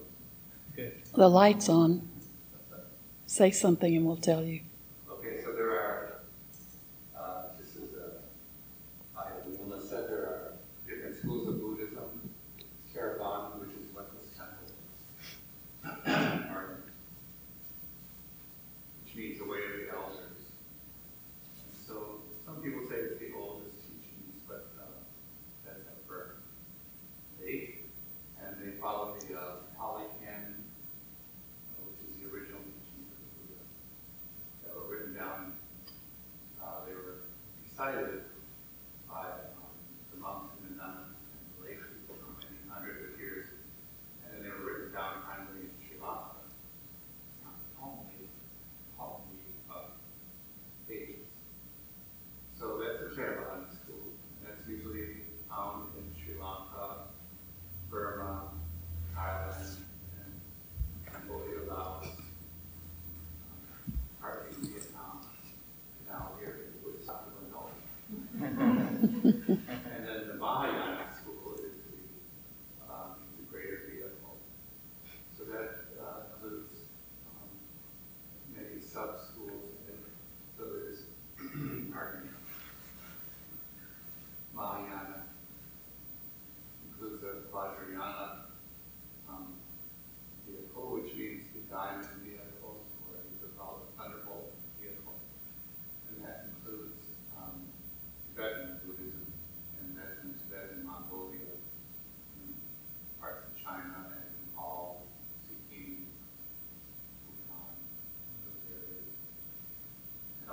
good. 0.75 1.03
The 1.15 1.29
light's 1.29 1.69
on. 1.69 2.09
Say 3.27 3.51
something 3.51 3.95
and 3.95 4.07
we'll 4.07 4.17
tell 4.17 4.43
you. 4.43 4.61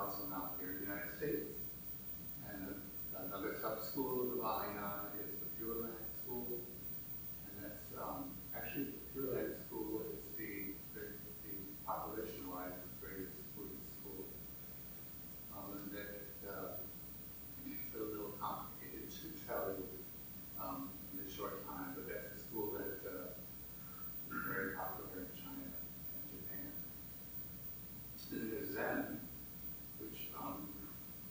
Also 0.05 0.29
now 0.29 0.53
here 0.61 0.77
in 0.77 0.85
the 0.85 0.85
United 0.85 1.17
States. 1.17 1.65
And 2.45 2.77
another 3.25 3.57
sub-school 3.57 4.21
of 4.21 4.37
the 4.37 4.39
Mahayana 4.43 5.17
is 5.17 5.33
the 5.41 5.49
Pure 5.57 5.81
Land 5.81 6.05
School. 6.21 6.61
And 7.49 7.57
that's, 7.57 7.89
um, 7.97 8.37
actually, 8.53 8.93
the 8.93 9.01
Pure 9.09 9.33
Land 9.33 9.57
School 9.65 10.05
is 10.13 10.21
the, 10.37 10.77
the, 10.93 11.17
the 11.41 11.57
population-wise 11.89 12.77
greatest 13.01 13.33
Buddhist 13.57 13.81
school. 13.97 14.29
Um, 15.57 15.73
and 15.73 15.89
that, 15.97 16.29
uh, 16.45 16.85
it's 17.65 17.97
a 17.97 18.05
little 18.05 18.37
complicated 18.37 19.09
to 19.09 19.33
tell 19.49 19.73
you, 19.73 19.89
um, 20.61 20.93
in 21.17 21.25
a 21.25 21.29
short 21.33 21.65
time, 21.65 21.97
but 21.97 22.05
that's 22.05 22.29
a 22.29 22.39
school 22.45 22.77
that, 22.77 23.01
uh, 23.09 23.33
is 24.29 24.45
very 24.45 24.77
popular 24.77 25.25
in 25.25 25.33
China 25.33 25.65
and 25.65 26.25
Japan. 26.29 26.69
Then 28.29 28.53
there's 28.53 28.69
Zen, 28.69 29.21
which, 30.01 30.27
um, 30.35 30.67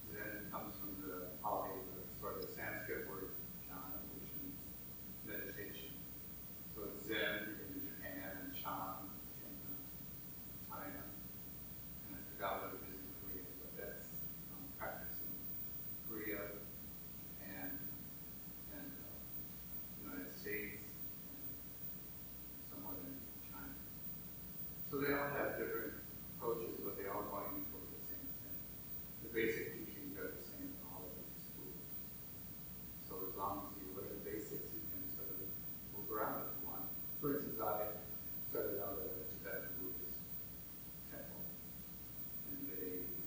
Zen 0.08 0.48
comes 0.50 0.72
from 0.80 0.96
the 1.04 1.36
Pali, 1.42 1.76
the 1.92 2.00
sort 2.16 2.40
of 2.40 2.48
Sanskrit 2.48 3.10
word 3.10 3.36
jhana, 3.68 4.00
which 4.16 4.32
means 4.40 4.56
meditation. 5.28 5.92
So 6.72 6.88
it's 6.88 7.04
Zen 7.04 7.60
in 7.60 7.76
Japan 7.76 8.48
and 8.48 8.56
Chan 8.56 9.04
in 9.44 9.52
uh, 9.68 9.76
China. 10.64 11.02
And 12.08 12.16
I 12.16 12.20
forgot 12.32 12.64
what 12.64 12.80
it 12.80 12.88
is 12.88 13.04
in 13.04 13.12
Korea, 13.20 13.44
but 13.60 13.70
that's 13.76 14.08
um, 14.56 14.64
practiced 14.80 15.20
in 15.28 15.34
Korea 16.08 16.40
and, 17.44 17.76
and 18.72 18.88
uh, 19.04 19.20
United 20.00 20.32
States 20.32 20.80
and 20.80 21.44
somewhat 22.72 22.96
in 23.04 23.12
China. 23.44 23.76
So 24.88 25.04
they 25.04 25.12
all 25.12 25.28
have 25.36 25.60
different 25.60 26.00
approaches, 26.34 26.80
but 26.80 26.96
they 26.96 27.08
all 27.08 27.28
going 27.28 27.64
toward 27.72 27.88
the 27.92 28.02
same 28.04 28.24
thing. 28.40 28.56
The 29.24 29.32
basic 29.32 29.72
teachings 29.72 30.12
are 30.20 30.28
the 30.36 30.44
same 30.44 30.76
in 30.76 30.82
all 30.84 31.08
of 31.08 31.16
these 31.16 31.40
schools. 31.40 31.88
So 33.08 33.16
as 33.24 33.32
long 33.32 33.72
as 33.72 33.80
you 33.80 33.96
learn 33.96 34.12
the 34.12 34.20
basics, 34.20 34.68
you 34.76 34.84
can 34.92 35.08
sort 35.16 35.32
of 35.32 35.40
move 35.96 36.12
around 36.12 36.44
if 36.44 36.60
you 36.60 36.68
want. 36.68 36.84
For 37.16 37.32
instance, 37.32 37.56
I 37.64 37.96
started 38.52 38.76
out 38.84 39.00
at 39.00 39.08
a 39.08 39.24
Tibetan 39.24 39.72
Buddhist 39.80 40.20
temple 41.08 41.48
in 42.44 42.60
the 42.60 42.68
mid 42.68 42.80
eighties. 42.84 43.24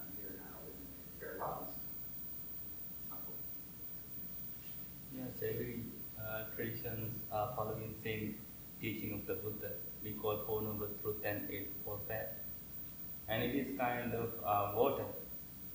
I'm 0.00 0.08
here 0.16 0.32
now 0.40 0.64
in 0.64 0.80
Theravada 1.20 1.76
temple. 3.12 3.36
Yes, 5.12 5.36
every 5.44 5.84
uh, 6.16 6.47
traditions 6.58 7.14
are 7.30 7.52
following 7.56 7.94
same 8.02 8.34
teaching 8.80 9.12
of 9.14 9.26
the 9.26 9.34
Buddha. 9.42 9.70
We 10.02 10.12
call 10.12 10.42
Four 10.46 10.62
Noble 10.62 10.88
Truth 11.00 11.22
and 11.24 11.48
Eightfold 11.50 12.08
Path. 12.08 12.30
And 13.28 13.42
it 13.44 13.54
is 13.54 13.78
kind 13.78 14.12
of 14.12 14.30
uh, 14.44 14.72
water. 14.74 15.04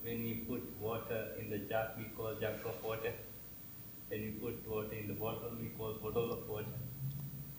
When 0.02 0.22
we 0.22 0.34
put 0.48 0.62
water 0.78 1.28
in 1.40 1.48
the 1.48 1.58
jug, 1.58 1.96
we 1.96 2.04
call 2.16 2.34
jug 2.38 2.56
of 2.66 2.84
water. 2.84 3.14
When 4.08 4.20
we 4.20 4.30
put 4.32 4.68
water 4.68 4.94
in 4.94 5.08
the 5.08 5.14
bottle, 5.14 5.52
we 5.58 5.68
call 5.78 5.94
bottle 6.02 6.32
of 6.32 6.48
water. 6.48 6.76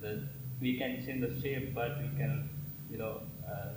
The, 0.01 0.27
we 0.61 0.77
can 0.77 1.03
change 1.03 1.21
the 1.21 1.41
shape, 1.41 1.73
but 1.73 1.97
we 1.97 2.09
can, 2.19 2.49
you 2.91 2.99
know, 2.99 3.21
uh, 3.49 3.69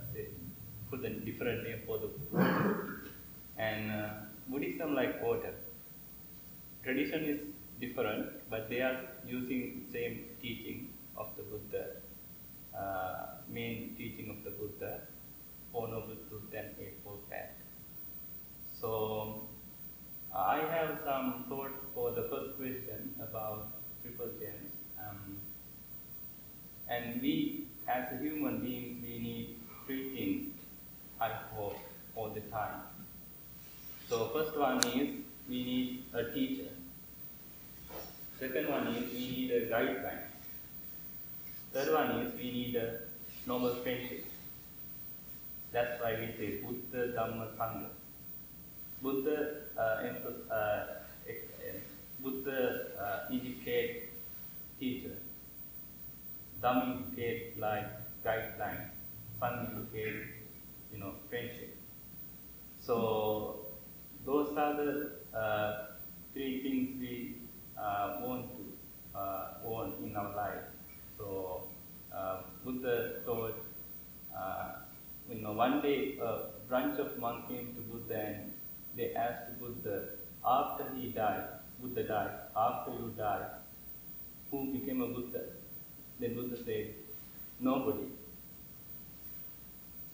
put 0.91 1.05
a 1.05 1.11
different 1.11 1.65
name 1.65 1.81
for 1.87 1.99
the 1.99 2.11
water. 2.31 3.01
And 3.57 3.91
uh, 3.91 4.09
Buddhism 4.49 4.95
like 4.95 5.23
water 5.23 5.55
tradition 6.83 7.25
is 7.25 7.41
different, 7.81 8.27
but 8.51 8.69
they 8.69 8.81
are 8.81 9.01
using 9.27 9.85
same 9.93 10.25
teaching 10.41 10.89
of 11.17 11.29
the 11.37 11.43
Buddha, 11.43 11.87
uh, 12.77 13.27
main 13.49 13.95
teaching 13.97 14.31
of 14.31 14.45
the 14.45 14.51
Buddha, 14.51 15.03
Four 15.73 15.89
Noble 15.89 16.17
Truth 16.29 16.55
and 16.57 16.69
Eightfold 16.81 17.29
Path. 17.31 17.51
So 18.81 19.49
I 20.35 20.59
have 20.59 20.99
some 21.05 21.45
thoughts 21.49 21.79
for 21.95 22.13
the 22.13 22.23
first 22.31 22.57
question 22.57 23.15
about 23.21 23.69
triple 24.03 24.31
gems. 24.41 24.73
Um, 24.99 25.39
and 26.89 27.21
we, 27.21 27.67
as 27.87 28.13
a 28.13 28.23
human 28.23 28.61
being, 28.61 29.03
we 29.03 29.19
need 29.19 29.57
three 29.87 30.15
things, 30.15 30.55
I 31.21 31.31
hope, 31.55 31.77
all 32.15 32.31
the 32.31 32.41
time. 32.43 32.83
So 34.09 34.29
first 34.29 34.57
one 34.57 34.79
is 34.79 35.09
we 35.49 35.65
need 35.65 36.05
a 36.15 36.33
teacher. 36.33 36.71
Second 38.39 38.69
one 38.69 38.87
is 38.87 39.13
we 39.13 39.19
need 39.19 39.51
a 39.51 39.67
guideline. 39.67 40.23
Third 41.73 41.93
one 41.93 42.11
is 42.21 42.35
we 42.35 42.53
need 42.53 42.77
a 42.77 43.01
normal 43.49 43.75
friendship. 43.83 44.27
That's 45.73 46.01
why 46.01 46.13
we 46.21 46.27
say 46.39 46.61
Buddha 46.63 47.15
Dhamma 47.17 47.49
Sangha. 47.57 47.89
Buddha 49.03 49.39
uh, 49.77 49.81
uh, 49.81 50.55
uh, 50.55 50.87
Buddha 52.21 52.61
uh, 52.97 53.33
indicate 53.33 54.11
teacher. 54.79 55.17
Dhamma 56.63 56.85
indicate 56.95 57.59
like 57.59 57.89
guideline. 58.25 58.91
Sangha 59.43 59.73
indicate 59.73 60.23
you 60.93 61.01
know 61.01 61.15
friendship. 61.29 61.77
So 62.81 63.67
those 64.25 64.57
are 64.57 64.75
the 64.77 65.11
uh, 65.37 65.87
three 66.33 66.63
things 66.63 67.01
we 67.01 67.38
uh, 67.81 68.17
want 68.23 68.51
to 68.57 69.19
uh, 69.19 69.45
want 69.65 69.95
in 70.05 70.17
our 70.17 70.35
life. 70.35 70.65
So 71.17 71.69
uh, 72.15 72.43
Buddha 72.65 73.21
uh, 74.39 74.73
you 75.29 75.43
know, 75.43 75.53
one 75.53 75.83
day 75.83 76.19
a 76.23 76.39
bunch 76.71 76.99
of 76.99 77.19
monks 77.19 77.49
came 77.49 77.75
to 77.75 77.81
Buddha 77.83 78.19
and 78.19 78.53
they 78.97 79.15
asked 79.15 79.59
Buddha, 79.61 80.09
after 80.45 80.85
he 80.97 81.11
died, 81.11 81.45
Buddha 81.81 82.03
died, 82.05 82.31
after 82.57 82.93
you 82.93 83.13
died, 83.17 83.47
who 84.51 84.73
became 84.73 85.03
a 85.03 85.09
Buddha? 85.09 85.43
Then 86.19 86.35
Buddha 86.35 86.57
said, 86.65 86.95
nobody. 87.61 88.07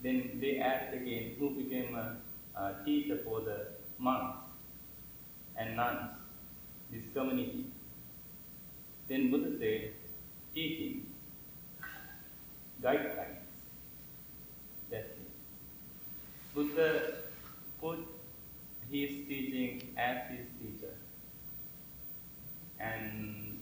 Then 0.02 0.38
they 0.40 0.58
asked 0.58 0.94
again, 0.94 1.36
who 1.38 1.50
became 1.50 1.94
a, 1.94 2.16
a 2.56 2.84
teacher 2.84 3.18
for 3.24 3.40
the 3.40 3.68
monks 3.98 4.38
and 5.56 5.76
nuns, 5.76 6.10
this 6.90 7.04
community? 7.12 7.66
Then 9.08 9.30
Buddha 9.30 9.58
said, 9.58 9.92
teaching, 10.54 11.06
guidelines. 12.82 13.44
That's 14.90 15.10
it. 15.10 15.30
Buddha 16.54 17.14
put 17.80 17.98
his 18.90 19.10
teaching 19.28 19.94
as 19.96 20.30
his 20.30 20.46
teacher. 20.60 20.94
And 22.78 23.58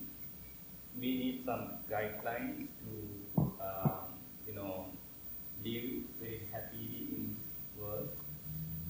we 0.99 1.07
need 1.19 1.43
some 1.45 1.79
guidelines 1.91 2.69
to, 2.83 3.43
um, 3.61 4.19
you 4.47 4.55
know, 4.55 4.87
live 5.65 6.05
very 6.21 6.43
happily 6.53 7.09
in 7.17 7.37
this 7.37 7.83
world. 7.83 8.09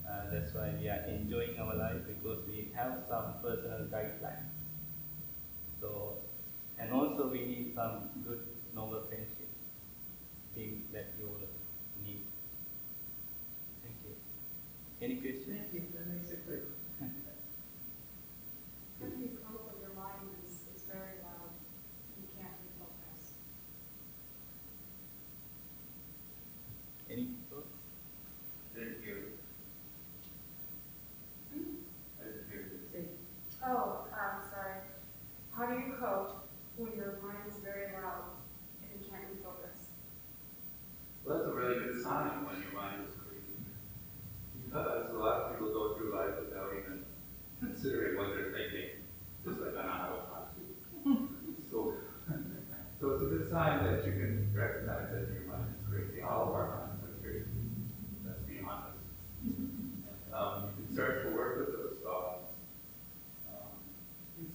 Uh, 0.08 0.30
that's 0.32 0.54
why 0.54 0.70
we 0.80 0.88
are 0.88 1.04
enjoying 1.08 1.58
our 1.58 1.76
life 1.76 2.02
because 2.06 2.40
have 2.74 3.04
some 3.08 3.34
personal 3.42 3.86
guidelines. 3.86 4.50
So, 5.80 6.18
and 6.78 6.92
also 6.92 7.28
we 7.28 7.40
need 7.40 7.72
some 7.74 8.10
good 8.26 8.42
noble 8.74 9.02
friendships, 9.08 9.58
things 10.54 10.84
that 10.92 11.11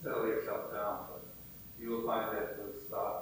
settle 0.08 0.28
yourself 0.28 0.72
down, 0.72 1.00
but 1.12 1.22
you 1.78 1.90
will 1.90 2.06
find 2.08 2.32
that 2.32 2.44
it 2.44 2.60
will 2.64 2.80
stop 2.88 3.17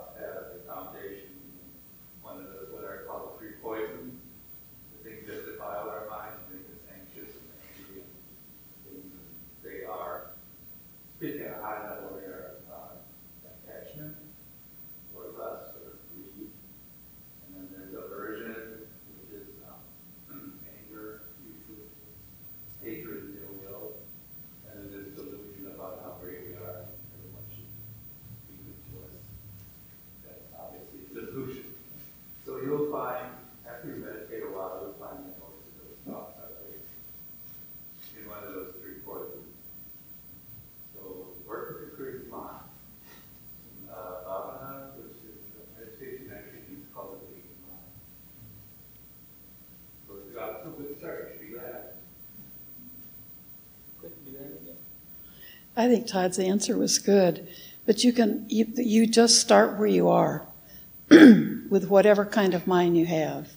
I 55.77 55.87
think 55.87 56.07
Todd's 56.07 56.39
answer 56.39 56.77
was 56.77 56.99
good, 56.99 57.47
but 57.85 58.03
you 58.03 58.13
can 58.13 58.45
you, 58.47 58.71
you 58.75 59.07
just 59.07 59.39
start 59.39 59.77
where 59.77 59.87
you 59.87 60.07
are 60.07 60.45
with 61.09 61.87
whatever 61.89 62.25
kind 62.25 62.53
of 62.53 62.67
mind 62.67 62.97
you 62.97 63.05
have. 63.05 63.49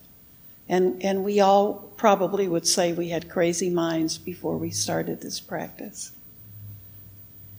And 0.69 1.03
and 1.03 1.25
we 1.25 1.41
all 1.41 1.93
probably 1.97 2.49
would 2.49 2.67
say 2.67 2.93
we 2.93 3.09
had 3.09 3.31
crazy 3.31 3.71
minds 3.71 4.19
before 4.19 4.57
we 4.57 4.71
started 4.71 5.21
this 5.21 5.41
practice. 5.41 6.13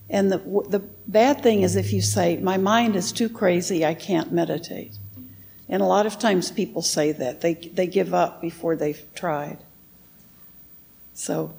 And 0.09 0.31
the 0.31 0.37
the 0.69 0.79
bad 1.07 1.41
thing 1.41 1.61
is 1.61 1.75
if 1.75 1.93
you 1.93 2.01
say 2.01 2.37
my 2.37 2.57
mind 2.57 2.95
is 2.95 3.11
too 3.11 3.29
crazy, 3.29 3.85
I 3.85 3.93
can't 3.93 4.31
meditate. 4.31 4.97
And 5.69 5.81
a 5.81 5.85
lot 5.85 6.05
of 6.05 6.17
times 6.19 6.51
people 6.51 6.81
say 6.81 7.11
that. 7.13 7.41
They 7.41 7.53
they 7.53 7.87
give 7.87 8.13
up 8.13 8.41
before 8.41 8.75
they've 8.75 9.03
tried. 9.15 9.59
So 11.13 11.53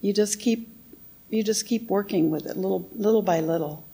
you 0.00 0.12
just 0.12 0.40
keep 0.40 0.71
you 1.32 1.42
just 1.42 1.66
keep 1.66 1.88
working 1.88 2.30
with 2.30 2.46
it 2.46 2.56
little, 2.56 2.88
little 2.94 3.22
by 3.22 3.40
little. 3.40 3.84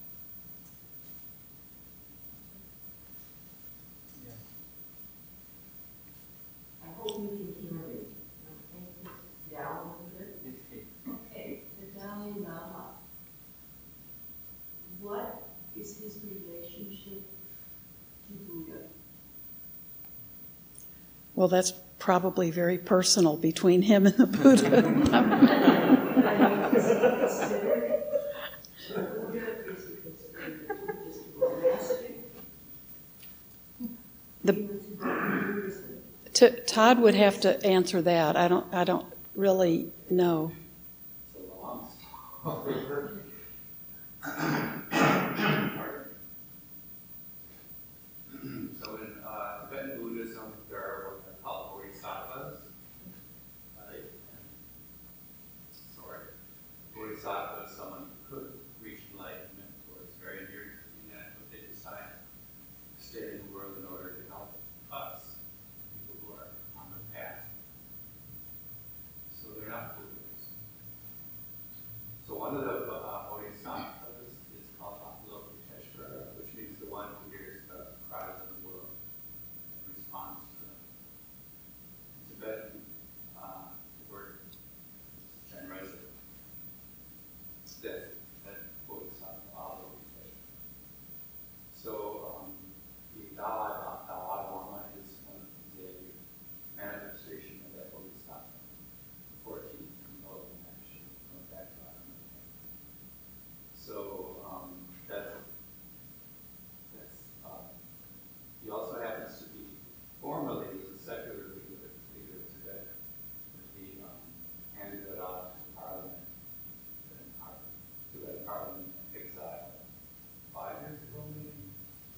Well, 21.38 21.46
that's 21.46 21.72
probably 22.00 22.50
very 22.50 22.78
personal 22.78 23.36
between 23.36 23.82
him 23.82 24.06
and 24.06 24.16
the 24.16 24.26
Buddha. 24.26 25.64
the 34.52 36.50
Todd 36.66 37.00
would 37.00 37.14
have 37.14 37.40
to 37.40 37.64
answer 37.64 38.02
that. 38.02 38.36
I 38.36 38.48
don't. 38.48 38.72
I 38.72 38.84
don't 38.84 39.06
really 39.34 39.90
know. 40.10 40.52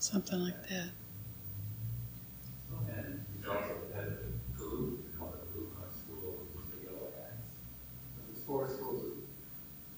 something 0.02 0.40
like 0.40 0.68
that. 0.68 0.90
four 8.50 8.66
schools 8.66 9.06
of 9.06 9.14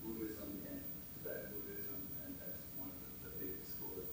Buddhism 0.05 0.61
and 0.69 0.85
Tibetan 1.25 1.57
Buddhism, 1.57 1.97
and 2.21 2.37
that's 2.37 2.61
one 2.77 2.93
of 2.93 3.01
the, 3.25 3.33
biggest 3.41 3.73
schools. 3.73 4.05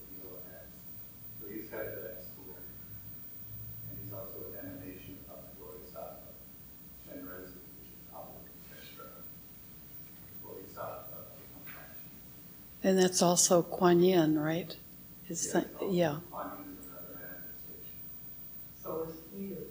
So 1.35 1.51
he's 1.51 1.67
head 1.67 1.91
of 1.91 2.07
that 2.07 2.23
school. 2.23 2.55
And 2.55 3.99
he's 3.99 4.15
also 4.15 4.55
an 4.55 4.63
emanation 4.63 5.19
of 5.27 5.43
the 5.43 5.59
which 5.59 5.91
is 5.91 5.91
And 12.81 12.97
that's 12.97 13.21
also 13.21 13.61
Kuan 13.61 13.99
Yin, 13.99 14.39
right? 14.39 14.73
His 15.27 15.53
yeah. 15.89 16.19
So 18.81 19.03
it's 19.07 19.21
weird. 19.31 19.67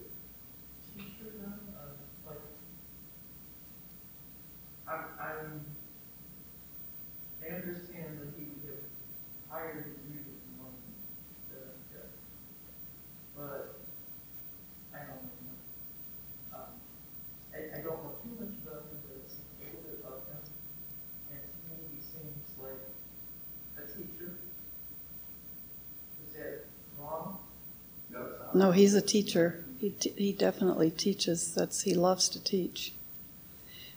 no, 28.59 28.73
he's 28.73 28.95
a 28.95 29.01
teacher. 29.01 29.65
He, 29.81 29.91
t- 29.91 30.15
he 30.17 30.33
definitely 30.33 30.91
teaches. 30.91 31.55
That's 31.55 31.83
he 31.83 31.95
loves 31.95 32.29
to 32.31 32.43
teach. 32.43 32.93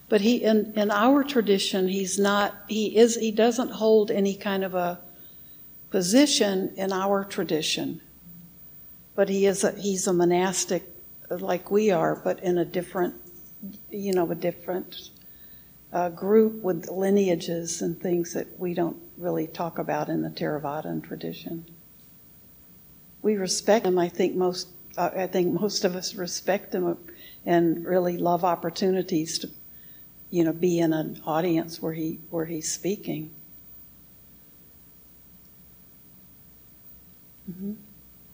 But 0.08 0.22
he 0.22 0.44
in, 0.44 0.74
in 0.76 0.92
our 0.92 1.24
tradition, 1.24 1.88
he's 1.88 2.20
not. 2.20 2.54
He 2.68 2.98
is. 2.98 3.16
He 3.16 3.32
doesn't 3.32 3.72
hold 3.72 4.12
any 4.12 4.36
kind 4.36 4.64
of 4.64 4.76
a 4.76 5.00
position 5.90 6.74
in 6.76 6.92
our 6.92 7.24
tradition. 7.24 8.02
But 9.16 9.30
he 9.30 9.46
is. 9.46 9.64
A, 9.64 9.72
he's 9.72 10.08
a 10.08 10.14
monastic, 10.14 10.84
uh, 11.30 11.38
like 11.38 11.72
we 11.72 11.92
are, 11.92 12.16
but 12.16 12.44
in 12.44 12.58
a 12.58 12.66
different, 12.66 13.16
you 13.90 14.14
know, 14.14 14.30
a 14.30 14.36
different 14.36 15.10
uh, 15.94 16.10
group 16.10 16.62
with 16.62 16.90
lineages 16.90 17.82
and 17.82 18.00
things 18.00 18.34
that 18.34 18.60
we 18.60 18.74
don't 18.74 18.98
really 19.18 19.48
talk 19.48 19.80
about 19.80 20.10
in 20.10 20.22
the 20.22 20.30
Theravadan 20.30 21.04
tradition. 21.04 21.66
We 23.22 23.36
respect 23.36 23.86
him. 23.86 23.98
I 23.98 24.10
think 24.10 24.36
most. 24.36 24.68
Uh, 24.98 25.10
I 25.16 25.28
think 25.28 25.54
most 25.62 25.86
of 25.86 25.96
us 25.96 26.16
respect 26.16 26.74
him 26.76 26.98
and 27.46 27.86
really 27.86 28.18
love 28.18 28.44
opportunities 28.44 29.40
to, 29.40 29.50
you 30.30 30.44
know, 30.44 30.52
be 30.52 30.80
in 30.80 30.92
an 30.92 31.22
audience 31.26 31.82
where 31.82 31.94
he 31.94 32.20
where 32.30 32.46
he's 32.46 32.70
speaking. 32.72 33.32
Mm-hmm. 37.50 37.74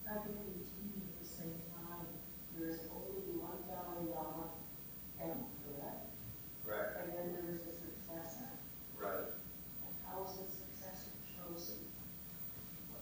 I 0.07 0.13
can 0.13 0.33
continue 0.33 1.01
at 1.05 1.21
the 1.21 1.27
same 1.27 1.53
time. 1.73 2.05
There's 2.57 2.79
only 2.91 3.39
one 3.39 3.57
Dalai 3.67 4.09
Lama 4.13 4.49
and 5.21 5.33
correct? 5.65 6.05
Correct. 6.65 6.97
And 7.03 7.13
then 7.13 7.33
there 7.33 7.55
is 7.55 7.61
a 7.61 7.73
successor. 7.73 8.49
Right. 8.99 9.29
And 9.85 9.93
how 10.05 10.25
is 10.25 10.37
the 10.37 10.47
successor 10.49 11.13
chosen? 11.37 11.77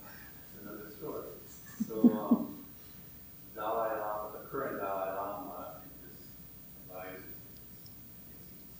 That's 0.03 0.61
another 0.61 0.91
story. 0.91 1.23
So, 1.87 1.95
um, 2.15 2.65
Dalai 3.55 3.99
Lama, 3.99 4.29
the 4.33 4.47
current 4.49 4.79
Dalai 4.79 5.15
Lama, 5.15 5.81
just 6.01 6.29
advises, 6.87 7.33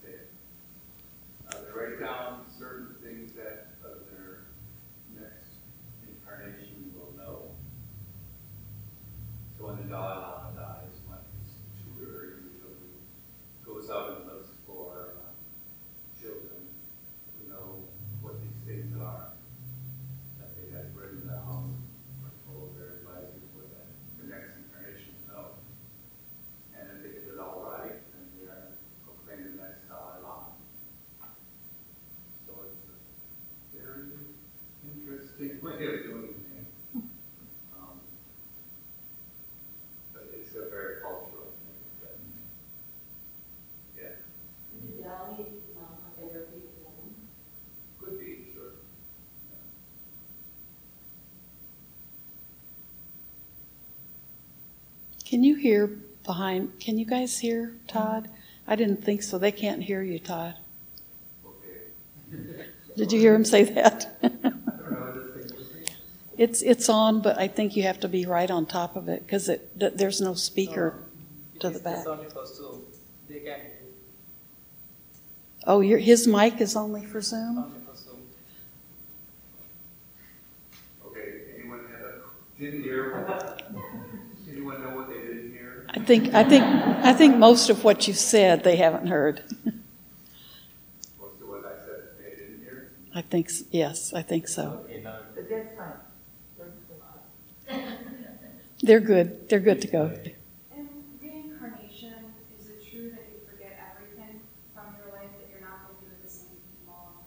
say 0.01 0.10
it. 0.10 0.30
Uh, 1.49 1.58
they 1.66 1.72
write 1.78 1.99
down 1.99 2.45
certain 2.58 2.95
things 3.03 3.32
that 3.34 3.68
of 3.84 3.99
their 4.12 4.45
next 5.16 5.60
incarnation 6.08 6.91
will 6.95 7.12
know. 7.18 7.51
So 9.58 9.68
when 9.68 9.78
the 9.78 9.84
Dalai 9.84 10.16
Lama 10.20 10.51
dies, 10.56 10.95
my 11.10 11.16
tutor 11.84 12.41
usually 12.43 12.99
goes 13.66 13.89
out 13.89 14.18
and 14.18 14.26
looks 14.28 14.49
for 14.68 15.16
um, 15.24 15.36
children 16.20 16.68
who 17.39 17.49
know 17.53 17.84
what 18.22 18.36
these 18.41 18.60
things 18.68 18.91
are 19.01 19.28
that 20.39 20.49
they 20.60 20.76
had 20.76 20.91
written 20.95 21.28
down 21.28 21.76
or 22.24 22.30
told 22.51 22.76
their 22.78 22.99
advisors 22.99 23.39
what 23.56 23.72
that 23.72 23.88
the 24.20 24.28
next 24.28 24.51
incarnation 24.60 25.16
will 25.16 25.34
know. 25.34 25.45
And 26.76 26.84
if 26.91 27.03
they 27.03 27.10
get 27.20 27.32
it 27.34 27.39
all 27.39 27.64
right, 27.72 27.95
then 28.12 28.26
they 28.36 28.47
are 28.51 28.68
proclaimed 29.08 29.56
the 29.56 29.64
next 29.64 29.88
Dalai 29.88 30.20
Lama. 30.24 30.51
So 32.45 32.51
it's 32.68 32.84
a 32.91 32.95
very 33.80 34.12
interesting 34.84 35.62
way 35.64 35.74
of 35.74 36.03
doing 36.03 36.36
things. 36.43 36.70
Um, 37.76 37.99
But 40.14 40.32
it's 40.34 40.56
a 40.56 40.70
very 40.70 41.01
cultural 41.01 41.51
thing. 41.64 41.82
but, 42.01 42.16
Yeah, 43.97 44.16
Did 44.74 44.97
the 44.97 45.03
Dalai 45.03 45.45
Lama 45.76 46.08
ever 46.24 46.45
be 46.53 46.62
born? 46.82 47.14
could 47.99 48.20
be, 48.20 48.47
sure. 48.53 48.74
Can 55.36 55.43
you 55.43 55.55
hear 55.55 55.88
behind? 56.23 56.79
Can 56.79 56.97
you 56.97 57.03
guys 57.03 57.39
hear 57.39 57.75
Todd? 57.89 58.29
I 58.65 58.77
didn't 58.77 59.03
think 59.03 59.21
so. 59.21 59.38
They 59.38 59.51
can't 59.51 59.83
hear 59.83 60.01
you, 60.01 60.17
Todd. 60.17 60.55
Did 62.95 63.11
you 63.11 63.19
hear 63.19 63.36
him 63.36 63.43
say 63.43 63.63
that? 63.63 64.17
I 64.23 64.27
don't 64.29 64.53
know, 64.53 65.11
this 65.11 65.49
thing 65.49 65.57
was 65.57 65.89
it's 66.38 66.61
it's 66.61 66.88
on, 66.88 67.19
but 67.19 67.38
I 67.38 67.49
think 67.49 67.75
you 67.75 67.83
have 67.83 67.99
to 67.99 68.07
be 68.07 68.25
right 68.25 68.49
on 68.49 68.65
top 68.65 68.95
of 68.95 69.09
it 69.09 69.25
because 69.25 69.49
it 69.49 69.77
th- 69.77 69.95
there's 69.95 70.21
no 70.21 70.36
speaker 70.36 70.95
oh, 70.95 71.59
to 71.59 71.69
the 71.69 71.79
back. 71.79 71.97
It's 71.97 72.07
only 72.07 72.29
for 72.29 72.45
Zoom. 72.45 72.83
They 73.27 73.39
can 73.39 73.43
hear. 73.43 73.71
Oh, 75.67 75.81
your, 75.81 75.99
his 75.99 76.27
mic 76.27 76.61
is 76.61 76.77
only 76.77 77.03
for 77.03 77.19
Zoom. 77.19 77.57
Only 77.57 77.79
for 77.86 77.97
Zoom. 77.97 78.21
Okay, 81.07 81.59
anyone 81.59 81.81
had 81.91 81.99
a, 81.99 82.21
didn't 82.57 82.83
hear? 82.83 83.36
Anyone 84.55 84.81
know 84.81 84.95
what 84.95 85.09
they 85.09 85.15
didn't 85.15 85.51
hear? 85.51 85.85
I 85.96 86.00
think 86.00 86.34
I 86.34 86.43
think 86.43 86.64
I 86.64 87.14
think 87.14 87.38
most 87.38 87.70
of 87.70 87.84
what 87.84 88.08
you 88.08 88.14
said 88.14 88.64
they 88.64 88.76
haven't 88.76 89.08
heard. 89.08 89.41
Most 91.20 91.41
of 91.41 91.48
what 91.48 91.66
I 91.66 91.76
said 91.86 92.10
they 92.20 92.36
didn't 92.36 92.60
hear? 92.62 92.91
I 93.14 93.22
think 93.22 93.50
yes, 93.72 94.14
I 94.14 94.22
think 94.22 94.48
so. 94.48 94.82
Okay, 94.86 95.02
now 95.02 95.16
But 95.34 95.50
that's 95.50 95.76
fine. 95.78 95.93
They're 98.84 99.00
good. 99.00 99.50
They're 99.50 99.60
good 99.60 99.82
to 99.82 99.88
go. 99.88 100.12
In 100.76 100.88
reincarnation, 101.22 102.14
is 102.60 102.70
it 102.70 102.84
true 102.86 103.10
that 103.16 103.26
you 103.32 103.39
forget 103.50 103.80
everything 103.80 104.41
from 104.76 104.93
your 105.00 105.10
life, 105.16 105.32
that 105.39 105.48
you're 105.50 105.64
not 105.64 105.88
going 105.88 105.96
to 105.96 106.02
be 106.04 106.08
with 106.12 106.22
the 106.22 106.30
same 106.30 106.60
people, 106.70 107.24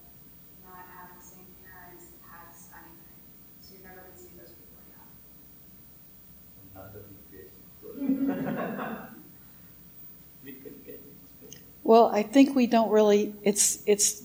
not 0.62 0.86
have 0.92 1.16
the 1.18 1.24
same 1.24 1.48
parents, 1.64 2.12
pets, 2.22 2.68
anything? 2.76 3.18
So 3.64 3.74
you're 3.74 3.88
never 3.88 4.06
going 4.06 4.14
to 4.14 4.20
see 4.20 4.36
those 4.38 4.52
people 4.54 4.78
again? 4.86 5.08
another 6.76 7.02
big 7.32 7.48
We 10.44 10.52
could 10.52 10.84
get 10.84 11.00
it. 11.42 11.56
Well, 11.88 12.10
I 12.12 12.22
think 12.22 12.54
we 12.54 12.66
don't 12.66 12.90
really. 12.90 13.32
It's 13.42 13.78
it's 13.86 14.22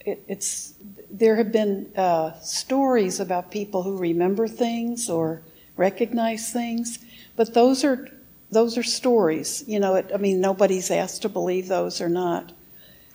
it, 0.00 0.22
it's. 0.28 0.74
There 1.10 1.36
have 1.36 1.50
been 1.50 1.90
uh, 1.96 2.38
stories 2.40 3.20
about 3.20 3.50
people 3.50 3.82
who 3.82 3.96
remember 3.96 4.46
things 4.46 5.08
or 5.08 5.40
recognize 5.78 6.52
things, 6.52 6.98
but 7.34 7.54
those 7.54 7.84
are 7.84 8.10
those 8.50 8.76
are 8.76 8.82
stories. 8.82 9.64
You 9.66 9.80
know, 9.80 9.94
it, 9.94 10.10
I 10.12 10.18
mean, 10.18 10.42
nobody's 10.42 10.90
asked 10.90 11.22
to 11.22 11.30
believe 11.30 11.68
those 11.68 12.02
or 12.02 12.10
not. 12.10 12.52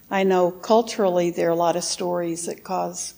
I 0.10 0.24
know 0.24 0.50
culturally 0.50 1.30
there 1.30 1.50
are 1.50 1.52
a 1.52 1.66
lot 1.68 1.76
of 1.76 1.84
stories 1.84 2.48
that 2.48 2.64
cause 2.64 3.14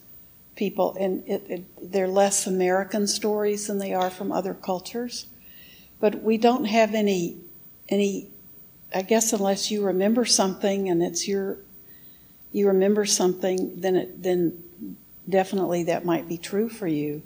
people, 0.58 0.98
and 1.00 1.24
it, 1.26 1.46
it, 1.48 1.92
they're 1.94 2.10
less 2.10 2.46
American 2.46 3.08
stories 3.08 3.68
than 3.68 3.78
they 3.78 3.94
are 3.94 4.10
from 4.10 4.34
other 4.34 4.54
cultures. 4.54 5.28
But 6.02 6.24
we 6.24 6.38
don't 6.38 6.66
have 6.66 6.94
any 6.94 7.38
any 7.88 8.33
I 8.94 9.02
guess 9.02 9.34
unless 9.34 9.72
you 9.72 9.84
remember 9.84 10.26
something 10.26 10.90
and 10.90 11.02
it's 11.02 11.28
your, 11.28 11.58
you 12.52 12.68
remember 12.68 13.06
something, 13.06 13.80
then 13.80 13.96
it, 13.96 14.22
then 14.22 14.64
definitely 15.28 15.84
that 15.84 16.06
might 16.06 16.28
be 16.28 16.38
true 16.38 16.70
for 16.70 16.88
you. 16.88 17.22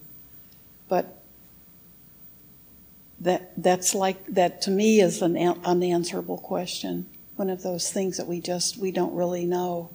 But 0.87 1.21
that, 3.19 3.51
that's 3.61 3.93
like, 3.93 4.25
that 4.27 4.61
to 4.63 4.71
me 4.71 5.01
is 5.01 5.21
an 5.21 5.35
an 5.35 5.59
unanswerable 5.65 6.37
question. 6.37 7.05
One 7.35 7.49
of 7.49 7.63
those 7.63 7.91
things 7.91 8.17
that 8.17 8.27
we 8.27 8.39
just, 8.39 8.77
we 8.77 8.91
don't 8.91 9.13
really 9.13 9.45
know. 9.45 9.89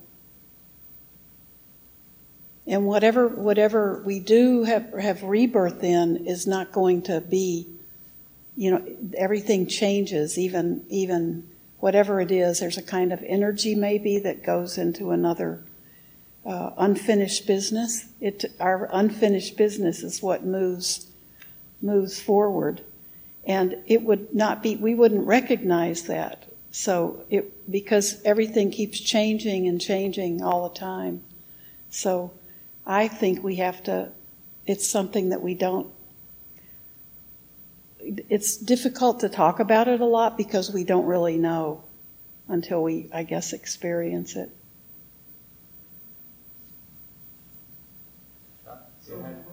And 2.66 2.86
whatever, 2.86 3.26
whatever 3.28 4.02
we 4.04 4.20
do 4.20 4.64
have, 4.64 4.92
have 4.92 5.22
rebirth 5.22 5.82
in 5.82 6.26
is 6.26 6.46
not 6.46 6.70
going 6.70 7.02
to 7.02 7.20
be, 7.20 7.66
you 8.56 8.70
know, 8.70 8.86
everything 9.16 9.66
changes, 9.66 10.38
even, 10.38 10.84
even 10.88 11.48
whatever 11.82 12.20
it 12.20 12.30
is, 12.30 12.60
there's 12.60 12.78
a 12.78 12.82
kind 12.82 13.12
of 13.12 13.20
energy 13.26 13.74
maybe 13.74 14.16
that 14.16 14.44
goes 14.44 14.78
into 14.78 15.10
another 15.10 15.60
uh, 16.46 16.70
unfinished 16.76 17.44
business. 17.44 18.06
It, 18.20 18.44
our 18.60 18.88
unfinished 18.92 19.56
business 19.56 20.04
is 20.04 20.22
what 20.22 20.44
moves 20.44 21.08
moves 21.80 22.20
forward, 22.20 22.82
and 23.44 23.76
it 23.86 24.00
would 24.04 24.32
not 24.32 24.62
be. 24.62 24.76
We 24.76 24.94
wouldn't 24.94 25.26
recognize 25.26 26.04
that. 26.04 26.44
So 26.70 27.24
it 27.28 27.68
because 27.68 28.22
everything 28.24 28.70
keeps 28.70 29.00
changing 29.00 29.66
and 29.66 29.80
changing 29.80 30.40
all 30.40 30.68
the 30.68 30.78
time. 30.78 31.20
So 31.90 32.32
I 32.86 33.08
think 33.08 33.42
we 33.42 33.56
have 33.56 33.82
to. 33.84 34.12
It's 34.68 34.86
something 34.86 35.30
that 35.30 35.42
we 35.42 35.54
don't 35.54 35.88
it's 38.28 38.56
difficult 38.56 39.20
to 39.20 39.28
talk 39.28 39.60
about 39.60 39.88
it 39.88 40.00
a 40.00 40.04
lot 40.04 40.36
because 40.36 40.72
we 40.72 40.84
don't 40.84 41.06
really 41.06 41.38
know 41.38 41.84
until 42.48 42.82
we, 42.82 43.08
I 43.12 43.22
guess, 43.24 43.52
experience 43.52 44.36
it. 44.36 44.50
Uh, 48.66 48.74
So, 49.06 49.12
you 49.14 49.22
had- 49.22 49.44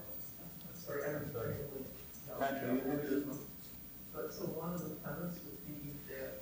sorry, 0.85 1.03
I'm 1.05 1.31
Sorry. 1.31 1.53
sorry. 1.53 1.55
Matt, 2.39 2.61
do 2.61 2.75
you 2.75 2.81
have 2.89 3.01
this 3.09 3.25
one? 3.25 3.39
But 4.13 4.33
so 4.33 4.43
one 4.45 4.73
of 4.73 4.81
the 4.89 4.95
premise 5.03 5.35
would 5.45 5.61
be 5.67 5.93
that 6.09 6.41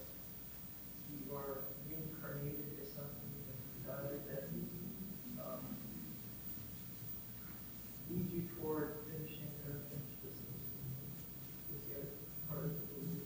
you 1.09 1.33
are 1.35 1.63
reincarnated 1.89 2.77
or 2.79 2.87
something, 2.95 3.31
and 3.49 3.57
you 3.73 3.81
die, 3.85 4.17
that, 4.29 4.49
um, 5.41 5.75
leads 8.09 8.33
you 8.33 8.43
toward 8.59 8.93
finishing 9.09 9.49
or 9.65 9.73
unfinished 9.75 10.19
business. 10.23 10.61
Is 11.73 11.81
the 11.89 11.97
other 11.99 12.13
part 12.47 12.63
of 12.65 12.71
the 12.77 12.85
belief. 12.93 13.25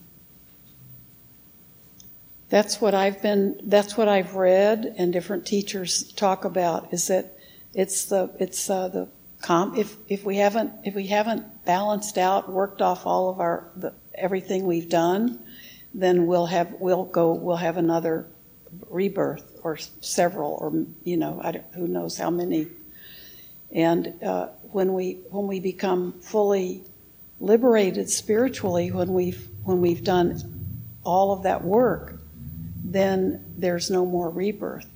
That's 2.51 2.81
what 2.81 2.93
I've 2.93 3.21
been, 3.21 3.61
that's 3.63 3.95
what 3.95 4.09
I've 4.09 4.35
read 4.35 4.95
and 4.97 5.13
different 5.13 5.45
teachers 5.45 6.11
talk 6.11 6.43
about 6.43 6.93
is 6.93 7.07
that 7.07 7.37
it's 7.73 8.05
the, 8.05 8.29
it's 8.41 8.69
uh, 8.69 8.89
the 8.89 9.07
comp, 9.41 9.77
if, 9.77 9.95
if 10.09 10.25
we 10.25 10.35
haven't, 10.35 10.73
if 10.83 10.93
we 10.93 11.07
haven't 11.07 11.63
balanced 11.63 12.17
out, 12.17 12.51
worked 12.51 12.81
off 12.81 13.05
all 13.05 13.29
of 13.29 13.39
our, 13.39 13.71
the, 13.77 13.93
everything 14.13 14.67
we've 14.67 14.89
done, 14.89 15.39
then 15.93 16.27
we'll 16.27 16.45
have, 16.45 16.73
we'll 16.73 17.05
go, 17.05 17.31
we'll 17.31 17.55
have 17.55 17.77
another 17.77 18.27
rebirth 18.89 19.61
or 19.63 19.77
several 20.01 20.55
or, 20.55 20.73
you 21.05 21.15
know, 21.15 21.41
who 21.73 21.87
knows 21.87 22.17
how 22.17 22.29
many. 22.29 22.67
And 23.71 24.21
uh, 24.21 24.47
when 24.63 24.91
we, 24.91 25.21
when 25.29 25.47
we 25.47 25.61
become 25.61 26.19
fully 26.19 26.83
liberated 27.39 28.09
spiritually, 28.09 28.91
when 28.91 29.13
we've, 29.13 29.47
when 29.63 29.79
we've 29.79 30.03
done 30.03 30.89
all 31.05 31.31
of 31.31 31.43
that 31.43 31.63
work, 31.63 32.20
then 32.91 33.43
there's 33.57 33.89
no 33.89 34.05
more 34.05 34.29
rebirth. 34.29 34.87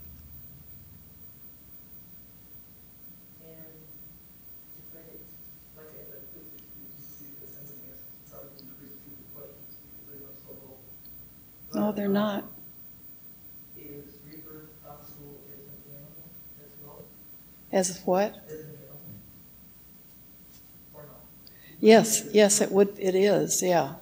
No, 11.74 11.91
they're 11.91 12.08
not. 12.08 12.46
Is 13.78 13.84
rebirth 14.26 14.70
possible 14.82 15.41
as 15.52 15.60
an 15.60 15.91
animal 15.91 16.24
as 16.64 16.72
well, 16.86 17.04
As 17.72 18.00
what? 18.06 18.36
Yes, 21.80 22.24
yes, 22.34 22.62
it 22.62 22.72
would, 22.72 22.98
it 22.98 23.16
is, 23.16 23.62
yeah. 23.62 23.96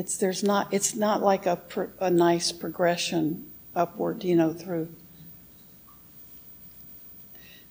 It's, 0.00 0.16
there's 0.16 0.42
not, 0.42 0.72
it's 0.72 0.94
not 0.94 1.20
like 1.22 1.44
a, 1.44 1.56
pro- 1.56 1.90
a 2.00 2.10
nice 2.10 2.52
progression 2.52 3.50
upward, 3.76 4.24
you 4.24 4.34
know, 4.34 4.54
through. 4.54 4.88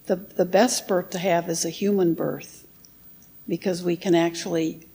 The, 0.05 0.15
the 0.17 0.45
best 0.45 0.88
birth 0.88 1.09
to 1.09 1.17
have 1.17 1.49
is 1.49 1.65
a 1.65 1.71
human 1.71 2.13
birth 2.13 2.67
because 3.47 3.82
we 3.84 3.97
can 3.97 4.13
actually 4.13 4.86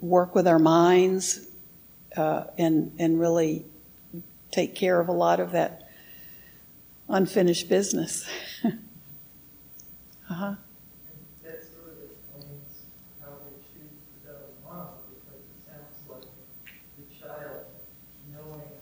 work 0.00 0.34
with 0.34 0.46
our 0.46 0.58
minds 0.58 1.46
uh, 2.14 2.44
and, 2.58 2.92
and 2.98 3.18
really 3.18 3.64
take 4.50 4.74
care 4.74 5.00
of 5.00 5.08
a 5.08 5.12
lot 5.12 5.40
of 5.40 5.52
that 5.52 5.88
unfinished 7.08 7.70
business. 7.70 8.26
uh-huh. 8.64 10.44
And 10.46 10.58
that 11.42 11.62
sort 11.62 11.88
of 11.92 12.10
explains 12.10 12.84
how 13.22 13.32
they 13.44 13.56
choose 13.72 13.96
the 14.24 14.28
Dalai 14.28 14.52
Lama, 14.64 14.88
because 15.08 15.40
it 15.40 15.56
sounds 15.64 15.96
like 16.10 16.28
the 16.96 17.04
child 17.20 17.64
knowing 18.32 18.72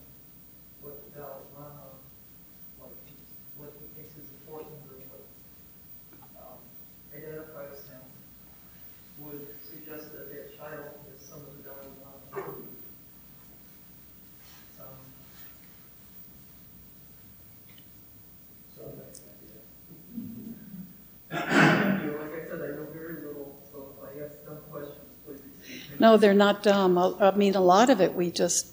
what 0.80 0.94
the 1.04 1.10
Dalai 1.18 1.42
Lama, 1.54 1.98
like, 2.80 2.94
he's- 3.06 3.34
what 3.58 3.70
he 3.80 3.86
thinks 3.98 4.14
is 4.16 4.30
important 4.40 4.78
or 4.88 4.96
what 5.10 5.24
um, 6.38 6.58
identifies 7.12 7.82
him, 7.90 8.02
would 9.20 9.46
suggest 9.62 10.12
that 10.12 10.26
that 10.30 10.56
child 10.58 10.94
is 11.14 11.20
some 11.26 11.40
of 11.40 11.50
the 11.56 11.62
Dalai 11.66 11.90
Lama. 12.02 12.54
Um, 14.80 14.98
So, 18.74 18.82
you 21.30 21.38
know, 21.38 22.18
like 22.20 22.34
I 22.34 22.48
said, 22.48 22.60
I 22.60 22.68
know 22.76 22.86
very 22.92 23.14
little, 23.26 23.58
so 23.70 23.76
if 23.90 23.98
I 24.02 24.24
ask 24.24 24.34
dumb 24.44 24.58
questions, 24.70 25.10
please 25.24 25.40
excuse 25.58 25.90
me. 25.90 25.93
No, 26.04 26.18
they're 26.18 26.34
not 26.34 26.62
dumb. 26.62 26.98
I 26.98 27.30
mean, 27.30 27.54
a 27.54 27.62
lot 27.62 27.88
of 27.88 27.98
it 28.02 28.14
we 28.14 28.30
just 28.30 28.66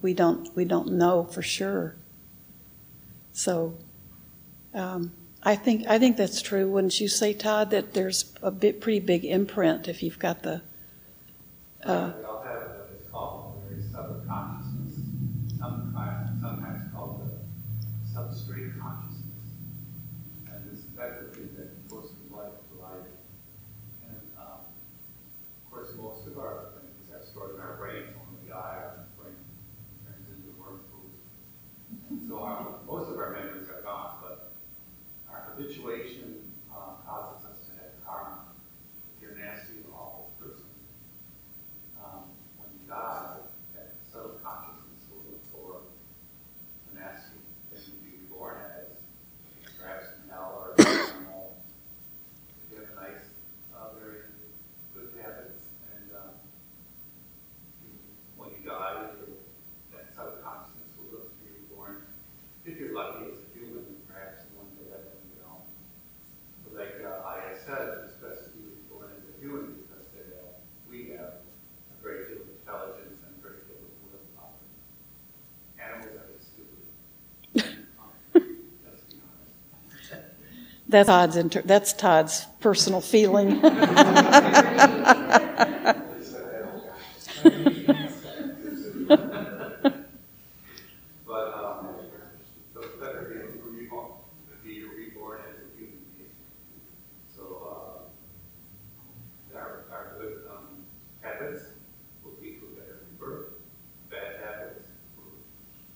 we 0.00 0.14
don't 0.14 0.54
we 0.54 0.64
don't 0.64 0.92
know 0.92 1.24
for 1.24 1.42
sure. 1.42 1.96
So, 3.32 3.74
um, 4.74 5.12
I 5.42 5.56
think 5.56 5.86
I 5.88 5.98
think 5.98 6.16
that's 6.16 6.40
true. 6.40 6.68
Wouldn't 6.70 7.00
you 7.00 7.08
say, 7.08 7.34
Todd, 7.34 7.70
that 7.70 7.94
there's 7.94 8.32
a 8.42 8.50
bit 8.52 8.80
pretty 8.80 9.00
big 9.00 9.24
imprint 9.24 9.88
if 9.88 10.02
you've 10.02 10.18
got 10.20 10.42
the 10.44 10.62
uh, 11.84 12.12
We 12.16 12.24
all 12.24 12.42
have 12.44 12.62
what 12.78 12.88
is 12.94 13.06
called 13.10 13.54
the 13.58 13.68
very 13.68 13.82
subtle 13.92 14.22
consciousness, 14.28 15.02
sometimes, 15.58 16.30
sometimes 16.40 16.80
called 16.94 17.26
the 17.26 17.30
substrate 18.14 18.78
consciousness. 18.78 19.50
And 20.46 20.70
this, 20.70 20.80
that's 20.96 21.18
the 21.20 21.28
thing 21.34 21.50
that 21.56 21.90
most 21.90 22.14
of 22.14 22.30
life 22.30 22.54
provided. 22.70 23.18
And, 24.06 24.16
um, 24.38 24.62
of 24.62 25.70
course, 25.70 25.88
most 25.98 26.26
of 26.28 26.38
our 26.38 26.70
things 26.78 27.10
are 27.10 27.24
stored 27.26 27.56
in 27.56 27.60
our 27.60 27.74
brains 27.78 28.14
when 28.14 28.28
we 28.38 28.48
die, 28.48 28.78
our 28.78 29.02
brain 29.18 29.34
turns 30.06 30.26
into 30.30 30.54
worm 30.60 30.80
food. 30.90 31.12
And 32.10 32.20
so 32.28 32.38
our, 32.46 32.54
most 32.86 33.10
of 33.10 33.18
our 33.18 33.32
memories 33.34 33.68
are 33.68 33.82
gone, 33.82 34.22
but 34.22 34.52
our 35.28 35.42
habituation, 35.50 36.46
uh, 36.70 36.94
causes 37.06 37.42
us 37.50 37.58
to 37.66 37.72
have 37.82 37.92
karma. 38.06 38.54
If 39.16 39.22
you're 39.22 39.32
a 39.32 39.38
nasty, 39.38 39.82
awful 39.92 40.30
person, 40.40 40.68
um, 41.98 42.32
when 42.58 42.68
you 42.80 42.86
die, 42.88 43.40
that 43.74 43.96
subtle 44.12 44.38
consciousness 44.42 45.02
will 45.10 45.24
look 45.30 45.42
for 45.52 45.82
a 46.90 46.94
nasty 46.98 47.38
thing 47.72 47.84
to 47.84 47.92
be 48.04 48.24
reborn 48.24 48.60
as, 48.76 48.88
perhaps 49.78 50.06
in 50.22 50.28
hell 50.30 50.52
or 50.60 50.74
an 50.78 50.86
animal. 50.86 51.56
If 52.66 52.72
you 52.72 52.84
have 52.84 52.92
nice, 52.96 53.24
uh, 53.74 53.94
very 53.98 54.28
good 54.94 55.10
habits, 55.20 55.62
and, 55.94 56.08
um, 56.16 56.34
you- 57.84 58.00
when 58.36 58.50
you 58.50 58.62
die, 58.64 59.08
you- 59.20 59.38
that 59.92 60.14
subtle 60.14 60.38
consciousness 60.42 60.90
will 60.98 61.10
look 61.12 61.26
to 61.32 61.38
be 61.44 61.50
reborn. 61.62 62.02
If 62.64 62.78
you're 62.78 62.94
lucky 62.94 63.30
as 63.32 63.38
a 63.38 63.48
human, 63.58 63.84
perhaps 64.08 64.44
in 64.46 64.50
one 64.58 64.70
day 64.78 64.88
that 64.90 65.18
you 65.26 65.36
know. 65.42 65.62
But 66.64 66.72
like, 66.78 66.96
uh, 67.02 67.26
I 67.26 67.54
said, 67.66 68.06
it's 68.06 68.16
best 68.22 68.44
to 68.46 68.50
be 68.56 68.62
reborn 68.70 69.10
as 69.18 69.24
a 69.28 69.34
human 69.40 69.82
because 69.82 70.06
they, 70.14 70.26
uh, 70.36 70.54
we 70.90 71.10
have 71.18 71.42
a 71.42 71.96
great 72.02 72.28
deal 72.28 72.42
of 72.42 72.48
intelligence 72.54 73.18
and 73.26 73.32
a 73.36 73.40
great 73.42 73.66
deal 73.66 73.82
of 73.82 73.92
willpower. 74.06 74.62
Animals 75.78 76.14
are 76.16 76.28
just 76.32 76.46
stupid. 76.54 76.82
Um, 77.98 78.10
Let's 78.34 79.02
be 79.10 79.18
honest. 79.20 80.81
That's 80.92 81.08
Todd's 81.08 81.36
inter- 81.36 81.62
that's 81.64 81.92
Todd's 81.92 82.46
personal 82.60 83.00
feeling. 83.00 83.60
But, 91.26 91.54
um, 91.80 91.88
so 92.74 92.80
it's 92.80 92.96
better 93.00 93.24
to 93.24 93.30
be 93.30 93.36
reborn, 93.82 94.12
to 94.50 94.56
be 94.66 94.84
reborn 94.84 95.38
as 95.50 95.58
a 95.62 95.76
human 95.78 96.04
being. 96.16 96.30
So, 97.34 97.42
uh, 97.72 99.56
our, 99.56 99.84
our 99.90 100.16
good, 100.18 100.38
um, 100.50 100.84
habits 101.22 101.62
will 102.24 102.32
lead 102.40 102.60
to 102.60 102.66
a 102.66 102.80
better 102.80 102.98
rebirth. 103.10 103.48
Bad 104.10 104.36
habits 104.44 104.88
will 105.16 105.32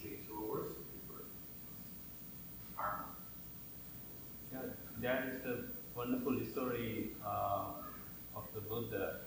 lead 0.03 0.27
to 0.27 0.33
a 0.35 0.41
worse 0.51 0.73
rebirth. 0.93 1.33
Karma. 2.77 3.05
Yeah, 4.53 4.61
that 5.01 5.27
is 5.29 5.45
a 5.45 5.99
wonderful 5.99 6.39
story 6.53 7.13
uh, 7.25 7.73
of 8.35 8.45
the 8.55 8.61
Buddha. 8.61 9.21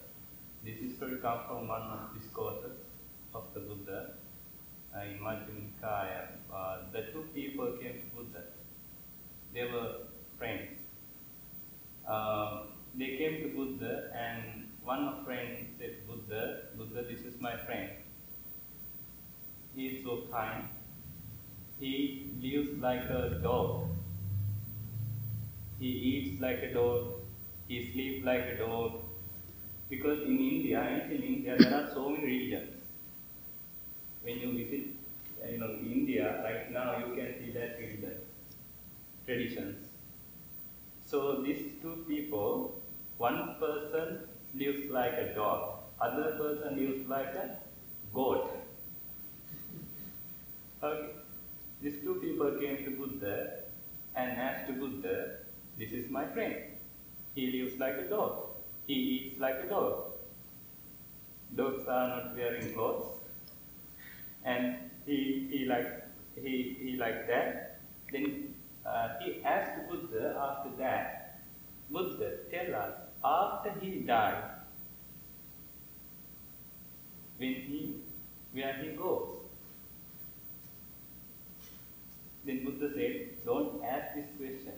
Comes 1.22 1.42
from 1.48 1.68
one 1.68 1.82
of 1.82 2.14
discourses 2.18 2.78
of 3.36 3.44
the 3.54 3.60
Buddha 3.60 4.14
uh, 4.96 5.00
Nikaya. 5.00 6.28
Uh, 6.54 6.78
the 6.94 7.02
two 7.12 7.26
people 7.34 7.78
came 7.82 8.00
to 8.00 8.16
Buddha. 8.16 8.44
They 9.54 9.66
were 9.66 10.08
friends. 10.38 10.80
Uh, 12.08 12.62
they 12.96 13.18
came 13.18 13.42
to 13.44 13.50
Buddha 13.50 14.12
and 14.16 14.70
one 14.84 15.04
of 15.04 15.26
friend 15.26 15.68
said, 15.78 16.08
Buddha, 16.08 16.62
Buddha, 16.78 17.04
this 17.04 17.20
is 17.26 17.40
my 17.42 17.58
friend. 17.66 17.90
He 19.76 19.88
is 19.88 20.06
so 20.06 20.24
kind. 20.32 20.70
He 21.82 22.32
lives 22.42 22.80
like 22.80 23.04
a 23.10 23.40
dog. 23.44 23.90
He 25.80 25.88
eats 25.88 26.42
like 26.42 26.60
a 26.60 26.74
dog. 26.74 27.14
He 27.68 27.92
sleeps 27.92 28.26
like 28.26 28.46
a 28.46 28.58
dog. 28.58 29.02
Because 29.90 30.22
in 30.22 30.40
India, 30.40 30.82
ancient 30.90 31.22
India, 31.24 31.58
there 31.60 31.74
are 31.76 31.90
so 31.94 32.10
many 32.10 32.24
religions. 32.26 32.76
When 34.22 34.38
you 34.40 34.52
visit, 34.54 34.88
you 35.52 35.58
know, 35.58 35.72
India 35.82 36.42
right 36.44 36.72
now, 36.72 36.98
you 37.00 37.16
can 37.16 37.34
see 37.40 37.52
that 37.52 37.78
religion, 37.80 38.18
traditions. 39.26 39.88
So 41.06 41.42
these 41.42 41.82
two 41.82 42.06
people, 42.08 42.82
one 43.18 43.56
person 43.60 44.20
lives 44.54 44.90
like 44.90 45.14
a 45.14 45.34
dog, 45.36 45.80
other 46.00 46.32
person 46.38 46.78
lives 46.78 47.08
like 47.10 47.34
a 47.36 47.58
goat. 48.14 48.52
Okay. 50.84 51.10
These 51.82 52.02
two 52.04 52.16
people 52.16 52.52
came 52.60 52.84
to 52.86 52.92
Buddha 52.92 53.60
and 54.16 54.32
asked 54.32 54.78
Buddha, 54.80 55.38
This 55.78 55.92
is 55.92 56.10
my 56.10 56.26
friend. 56.28 56.56
He 57.36 57.52
lives 57.52 57.80
like 57.80 57.96
a 57.96 58.10
dog. 58.10 58.48
He 58.90 58.96
eats 58.96 59.40
like 59.40 59.56
a 59.64 59.68
dog. 59.70 60.14
Dogs 61.56 61.88
are 61.88 62.08
not 62.10 62.36
wearing 62.36 62.74
clothes. 62.74 63.20
and 64.44 64.78
he 65.06 65.16
he 65.52 65.66
like 65.66 65.90
he 66.36 66.54
he 66.82 66.98
like 66.98 67.28
that. 67.28 67.82
Then 68.12 68.56
uh, 68.86 69.10
he 69.22 69.44
asked 69.44 69.90
Buddha 69.90 70.36
after 70.48 70.72
that, 70.78 71.42
Buddha, 71.92 72.32
tell 72.52 72.76
us 72.76 72.94
after 73.24 73.72
he 73.82 74.00
died, 74.02 74.44
when 77.38 77.54
he 77.56 78.04
where 78.54 78.74
he 78.84 78.90
goes. 78.96 79.30
Then 82.44 82.66
Buddha 82.66 82.92
said, 82.94 83.46
Don't 83.46 83.82
ask 83.84 84.16
this 84.16 84.28
question. 84.38 84.74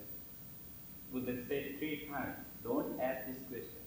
Buddha 1.11 1.37
said 1.47 1.79
three 1.79 2.07
times, 2.11 2.37
Don't 2.63 2.99
ask 2.99 3.25
this 3.27 3.37
question. 3.49 3.80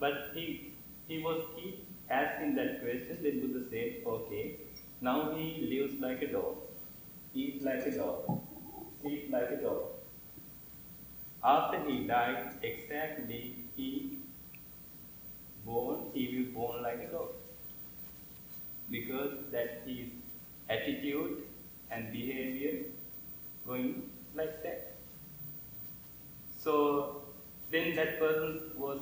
But 0.00 0.30
he 0.34 0.72
he 1.08 1.22
was 1.22 1.42
keep 1.56 1.86
asking 2.10 2.54
that 2.56 2.80
question, 2.82 3.18
then 3.22 3.40
Buddha 3.40 3.62
said, 3.70 4.02
Okay, 4.06 4.56
now 5.00 5.32
he 5.36 5.46
lives 5.72 6.00
like 6.00 6.22
a 6.22 6.32
dog, 6.32 6.56
eats 7.34 7.62
like 7.64 7.86
a 7.86 7.96
dog, 7.96 8.40
sleeps 9.00 9.30
like 9.30 9.50
a 9.50 9.62
dog. 9.62 9.82
After 11.42 11.80
he 11.90 12.06
died, 12.06 12.58
exactly 12.62 13.64
he 13.74 14.18
born, 15.64 16.10
he 16.12 16.22
will 16.36 16.52
born 16.52 16.82
like 16.82 16.98
a 17.00 17.10
dog. 17.10 17.28
Because 18.90 19.50
that 19.52 19.82
his 19.86 20.08
attitude 20.68 21.44
and 21.90 22.12
behavior 22.12 22.84
going 23.66 24.10
like 24.34 24.62
that. 24.62 24.96
So 26.56 27.22
then 27.70 27.94
that 27.96 28.18
person 28.18 28.72
was 28.76 29.00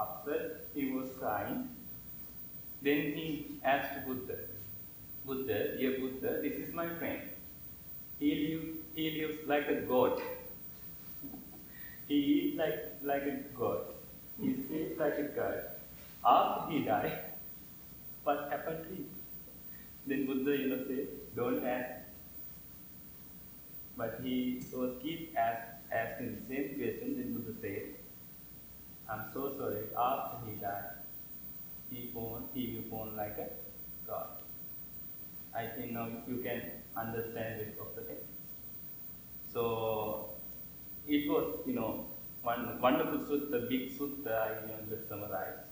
upset, 0.00 0.66
he 0.74 0.90
was 0.92 1.08
crying. 1.18 1.68
Then 2.82 3.12
he 3.16 3.60
asked 3.64 4.06
Buddha, 4.06 4.38
Buddha, 5.26 5.76
dear 5.76 5.98
Buddha, 5.98 6.40
this 6.42 6.54
is 6.54 6.72
my 6.74 6.88
friend. 6.96 7.22
He 8.18 8.34
lives, 8.34 8.78
he 8.94 9.10
lives 9.20 9.38
like 9.46 9.68
a 9.68 9.80
god. 9.82 10.20
he 12.08 12.14
eats 12.14 12.58
like, 12.58 12.84
like 13.02 13.22
a 13.22 13.36
god. 13.58 13.80
He 14.40 14.54
sleeps 14.66 14.98
like 14.98 15.18
a 15.18 15.24
god. 15.24 15.64
After 16.24 16.72
he 16.72 16.84
died, 16.84 17.18
what 18.24 18.48
happened 18.50 18.84
to 18.84 18.94
him? 18.94 19.10
Then 20.06 20.26
Buddha, 20.26 20.56
you 20.56 20.68
know, 20.68 20.84
said, 20.86 21.08
don't 21.36 21.64
ask. 21.64 21.90
But 23.96 24.20
he 24.22 24.62
was 24.72 24.94
keep 25.02 25.36
ask, 25.36 25.62
asking 25.92 26.36
the 26.48 26.54
same 26.54 26.74
question. 26.76 27.16
Then 27.18 27.34
Buddha 27.34 27.58
said, 27.60 27.97
I'm 29.08 29.24
so 29.32 29.54
sorry. 29.56 29.84
After 29.96 30.50
he 30.50 30.56
died, 30.60 30.98
he 31.90 32.10
born, 32.12 32.44
he 32.54 32.74
will 32.74 32.90
born 32.90 33.16
like 33.16 33.38
a 33.38 33.48
god. 34.06 34.28
I 35.54 35.66
think 35.66 35.92
now 35.92 36.08
you 36.26 36.38
can 36.38 36.62
understand 36.96 37.60
this 37.60 37.78
of 37.80 37.94
the. 37.96 38.02
So 39.52 40.30
it 41.06 41.28
was, 41.28 41.60
you 41.66 41.74
know, 41.74 42.06
one 42.42 42.80
wonderful 42.80 43.18
sutta, 43.18 43.68
big 43.68 43.98
sutta 43.98 44.32
I 44.32 44.50
you 44.60 44.68
know, 44.68 44.80
just 44.90 45.08
summarized. 45.08 45.64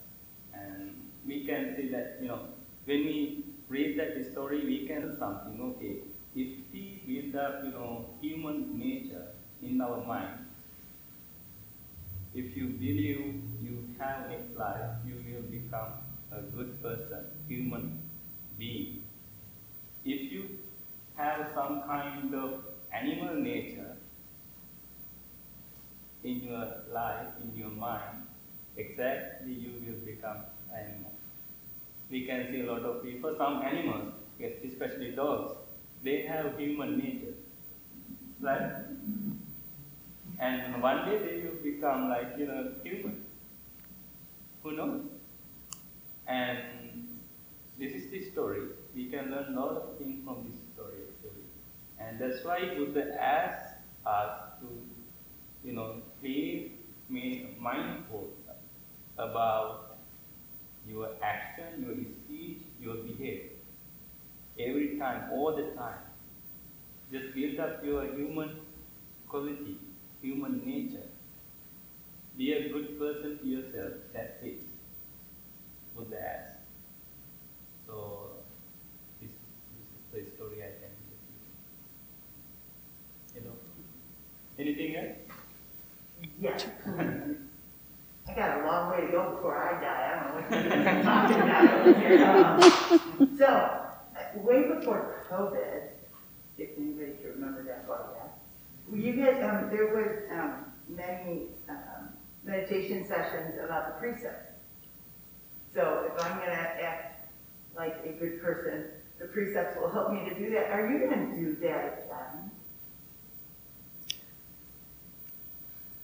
And 0.54 1.10
we 1.26 1.44
can 1.46 1.76
see 1.76 1.88
that, 1.90 2.18
you 2.20 2.28
know, 2.28 2.40
when 2.86 3.04
we 3.04 3.44
read 3.68 3.98
that 3.98 4.24
story, 4.32 4.64
we 4.64 4.86
can 4.86 5.02
do 5.02 5.16
something, 5.18 5.60
okay, 5.60 5.96
if 6.34 6.48
we 6.72 7.02
build 7.06 7.36
up, 7.36 7.64
you 7.64 7.70
know, 7.70 8.06
human 8.20 8.78
nature 8.78 9.26
in 9.62 9.80
our 9.80 10.04
mind, 10.06 10.45
if 12.40 12.56
you 12.56 12.66
believe 12.80 13.40
you 13.62 13.76
have 13.98 14.28
next 14.30 14.56
life, 14.58 14.90
you 15.06 15.14
will 15.26 15.46
become 15.50 15.92
a 16.30 16.42
good 16.56 16.82
person, 16.82 17.24
human 17.48 17.98
being. 18.58 19.02
If 20.04 20.30
you 20.32 20.42
have 21.16 21.46
some 21.54 21.82
kind 21.86 22.34
of 22.34 22.60
animal 22.92 23.36
nature 23.36 23.96
in 26.24 26.40
your 26.42 26.66
life, 26.92 27.28
in 27.42 27.56
your 27.58 27.70
mind, 27.70 28.26
exactly 28.76 29.52
you 29.52 29.72
will 29.86 30.00
become 30.04 30.44
animal. 30.74 31.12
We 32.10 32.26
can 32.26 32.48
see 32.50 32.60
a 32.60 32.72
lot 32.72 32.82
of 32.82 33.02
people, 33.02 33.34
some 33.38 33.62
animals, 33.62 34.12
especially 34.40 35.12
dogs, 35.12 35.52
they 36.04 36.22
have 36.22 36.58
human 36.58 36.98
nature. 36.98 37.34
Right? 38.40 38.72
And 40.38 40.82
one 40.82 41.06
day 41.06 41.18
they 41.18 41.46
will 41.46 41.62
become 41.62 42.08
like, 42.08 42.34
you 42.38 42.46
know, 42.46 42.72
human. 42.82 43.24
Who 44.62 44.72
knows? 44.72 45.02
And 46.26 47.08
this 47.78 47.92
is 47.92 48.10
the 48.10 48.30
story. 48.30 48.62
We 48.94 49.06
can 49.06 49.30
learn 49.30 49.54
a 49.56 49.60
lot 49.60 49.76
of 49.76 49.98
things 49.98 50.24
from 50.24 50.46
this 50.48 50.58
story 50.74 50.96
actually. 51.08 51.44
And 51.98 52.18
that's 52.18 52.44
why 52.44 52.74
Buddha 52.76 53.20
asks 53.20 53.72
us 54.04 54.30
to, 54.60 54.68
you 55.64 55.72
know, 55.72 56.02
be 56.22 56.72
mindful 57.08 58.28
about 59.18 59.98
your 60.88 61.10
action, 61.22 61.84
your 61.84 61.94
speech, 62.24 62.62
your 62.80 62.96
behavior. 62.96 63.50
Every 64.58 64.98
time, 64.98 65.30
all 65.32 65.54
the 65.54 65.74
time. 65.76 66.00
Just 67.12 67.34
build 67.34 67.60
up 67.60 67.84
your 67.84 68.04
human 68.04 68.56
quality, 69.28 69.78
human 70.26 70.60
nature. 70.66 71.08
Be 72.36 72.52
a 72.52 72.68
good 72.68 72.98
person 72.98 73.38
to 73.38 73.46
yourself, 73.46 73.92
that's 74.12 74.42
it. 74.42 74.58
Buddha 75.94 76.20
asks. 76.20 76.66
So, 77.86 77.96
this, 79.20 79.30
this 79.30 79.86
is 79.86 80.28
the 80.30 80.36
story 80.36 80.58
I 80.62 80.72
can 80.80 80.92
give 81.06 81.22
you. 83.34 83.40
You 83.40 83.42
know. 83.46 83.56
Anything 84.58 84.96
else? 84.96 85.16
Yeah. 86.40 86.58
I 88.28 88.34
got 88.34 88.60
a 88.60 88.66
long 88.66 88.90
way 88.90 89.06
to 89.06 89.12
go 89.12 89.30
before 89.36 89.56
I 89.56 89.80
die. 89.80 90.02
I 90.02 90.14
don't 90.16 90.24
know 90.26 90.34
what 90.36 90.50
you're 90.50 91.02
talking 91.04 91.40
about 91.42 91.64
over 91.86 92.00
here. 92.00 92.16
Um, 92.26 93.36
So, 93.38 93.46
uh, 93.46 94.38
way 94.42 94.60
before 94.74 95.24
COVID, 95.30 95.80
if 96.58 96.70
anybody 96.76 97.12
can 97.22 97.30
remember 97.36 97.62
that 97.64 97.86
far 97.86 97.98
back, 98.14 98.36
you 98.92 99.12
guys, 99.14 99.42
um, 99.42 99.70
there 99.70 99.88
was, 99.94 100.10
um, 100.30 100.72
many, 100.88 101.48
um, 101.68 102.10
meditation 102.44 103.04
sessions 103.06 103.54
about 103.64 103.86
the 103.88 104.00
precepts. 104.00 104.52
So 105.74 106.10
if 106.12 106.24
I'm 106.24 106.38
gonna 106.38 106.52
act 106.52 107.28
like 107.76 107.96
a 108.04 108.12
good 108.12 108.40
person, 108.40 108.84
the 109.18 109.26
precepts 109.26 109.76
will 109.78 109.90
help 109.90 110.12
me 110.12 110.28
to 110.28 110.34
do 110.34 110.50
that. 110.50 110.70
Are 110.70 110.90
you 110.90 111.08
gonna 111.08 111.34
do 111.36 111.56
that 111.56 112.04
again? 112.04 112.50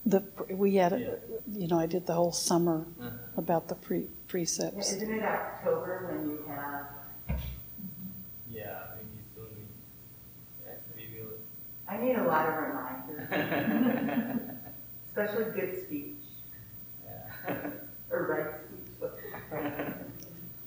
The, 0.05 0.23
we 0.55 0.75
had, 0.75 0.99
Yeah. 1.01 1.15
you 1.47 1.69
know, 1.69 1.79
I 1.79 1.87
did 1.87 2.07
the 2.07 2.15
whole 2.15 2.33
summer 2.33 2.85
Uh-huh. 3.01 3.11
about 3.37 3.69
the 3.69 3.77
pre- 3.77 4.11
precepts. 4.27 4.93
Isn't 4.93 5.13
it 5.13 5.23
October 5.23 6.09
when 6.11 6.29
you 6.29 6.45
have, 6.49 6.87
Yeah, 8.49 8.97
maybe 8.97 9.23
soon 9.35 9.45
we, 9.55 10.67
yeah, 10.67 10.75
we 10.97 11.21
will. 11.21 11.33
I 11.89 11.97
need 12.13 12.23
a 12.23 12.25
lot 12.27 12.49
of 12.49 12.55
reminders, 12.57 14.41
especially 15.09 15.45
good 15.59 15.83
speech, 15.85 16.17
yeah. 17.05 17.71
or 18.11 18.27
right 18.27 19.11
speech. 19.11 19.95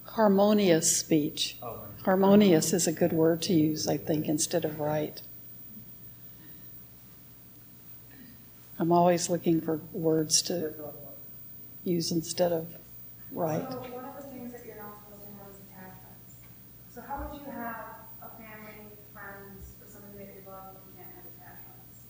Harmonious 0.06 0.98
speech. 0.98 1.58
oh, 1.62 1.82
Harmonious 2.04 2.74
is 2.74 2.88
a 2.88 2.92
good 2.92 3.14
word 3.14 3.42
to 3.44 3.54
use, 3.54 3.88
I 3.88 3.98
think, 3.98 4.28
instead 4.28 4.64
of 4.66 4.80
right. 4.80 5.22
I'm 8.78 8.92
always 8.92 9.30
looking 9.30 9.62
for 9.62 9.80
words 9.94 10.42
to 10.44 10.74
use 11.84 12.12
instead 12.12 12.52
of 12.52 12.68
right. 13.32 13.66
Oh, 13.70 13.72
So 13.72 13.78
one 13.96 14.06
of 14.06 14.16
the 14.18 14.24
things 14.30 14.52
that 14.52 14.66
you're 14.66 14.76
not 14.76 15.00
supposed 15.00 15.24
to 15.24 15.32
have 15.40 15.48
is 15.50 15.58
attachments. 15.64 16.36
So 16.94 17.02
how 17.02 17.24
would 17.24 17.40
you 17.40 17.48
have 17.52 18.04
a 18.22 18.30
family, 18.36 18.92
friends, 19.14 19.74
or 19.82 19.88
somebody 19.88 20.26
that 20.26 20.36
you 20.36 20.44
love 20.46 20.76
if 20.76 20.84
you 20.92 20.94
can't 21.00 21.08
have 21.16 21.24
attachments? 21.24 22.04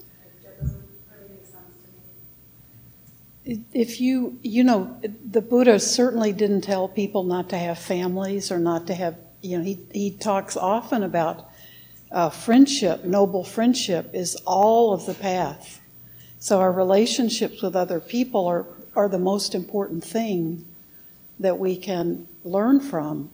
Like, 0.00 0.32
That 0.42 0.60
doesn't 0.64 0.88
really 1.12 1.28
make 1.36 1.44
sense 1.44 1.76
to 1.84 1.88
me. 1.92 2.00
If 3.44 4.00
you, 4.00 4.38
you 4.42 4.64
know, 4.64 4.98
the 5.02 5.42
Buddha 5.42 5.78
certainly 5.78 6.32
didn't 6.32 6.62
tell 6.62 6.88
people 6.88 7.24
not 7.24 7.50
to 7.50 7.58
have 7.58 7.78
families 7.78 8.50
or 8.50 8.58
not 8.58 8.86
to 8.86 8.94
have, 8.94 9.16
you 9.42 9.58
know, 9.58 9.64
he, 9.64 9.78
he 9.92 10.10
talks 10.10 10.56
often 10.56 11.02
about 11.02 11.50
uh, 12.10 12.30
friendship, 12.30 13.04
noble 13.04 13.44
friendship 13.44 14.10
is 14.14 14.36
all 14.46 14.94
of 14.94 15.04
the 15.04 15.14
path. 15.14 15.80
So 16.38 16.60
our 16.60 16.72
relationships 16.72 17.60
with 17.60 17.74
other 17.74 18.00
people 18.00 18.46
are, 18.46 18.66
are 18.94 19.08
the 19.08 19.18
most 19.18 19.54
important 19.54 20.04
thing 20.04 20.64
that 21.40 21.58
we 21.58 21.76
can 21.76 22.28
learn 22.44 22.80
from. 22.80 23.30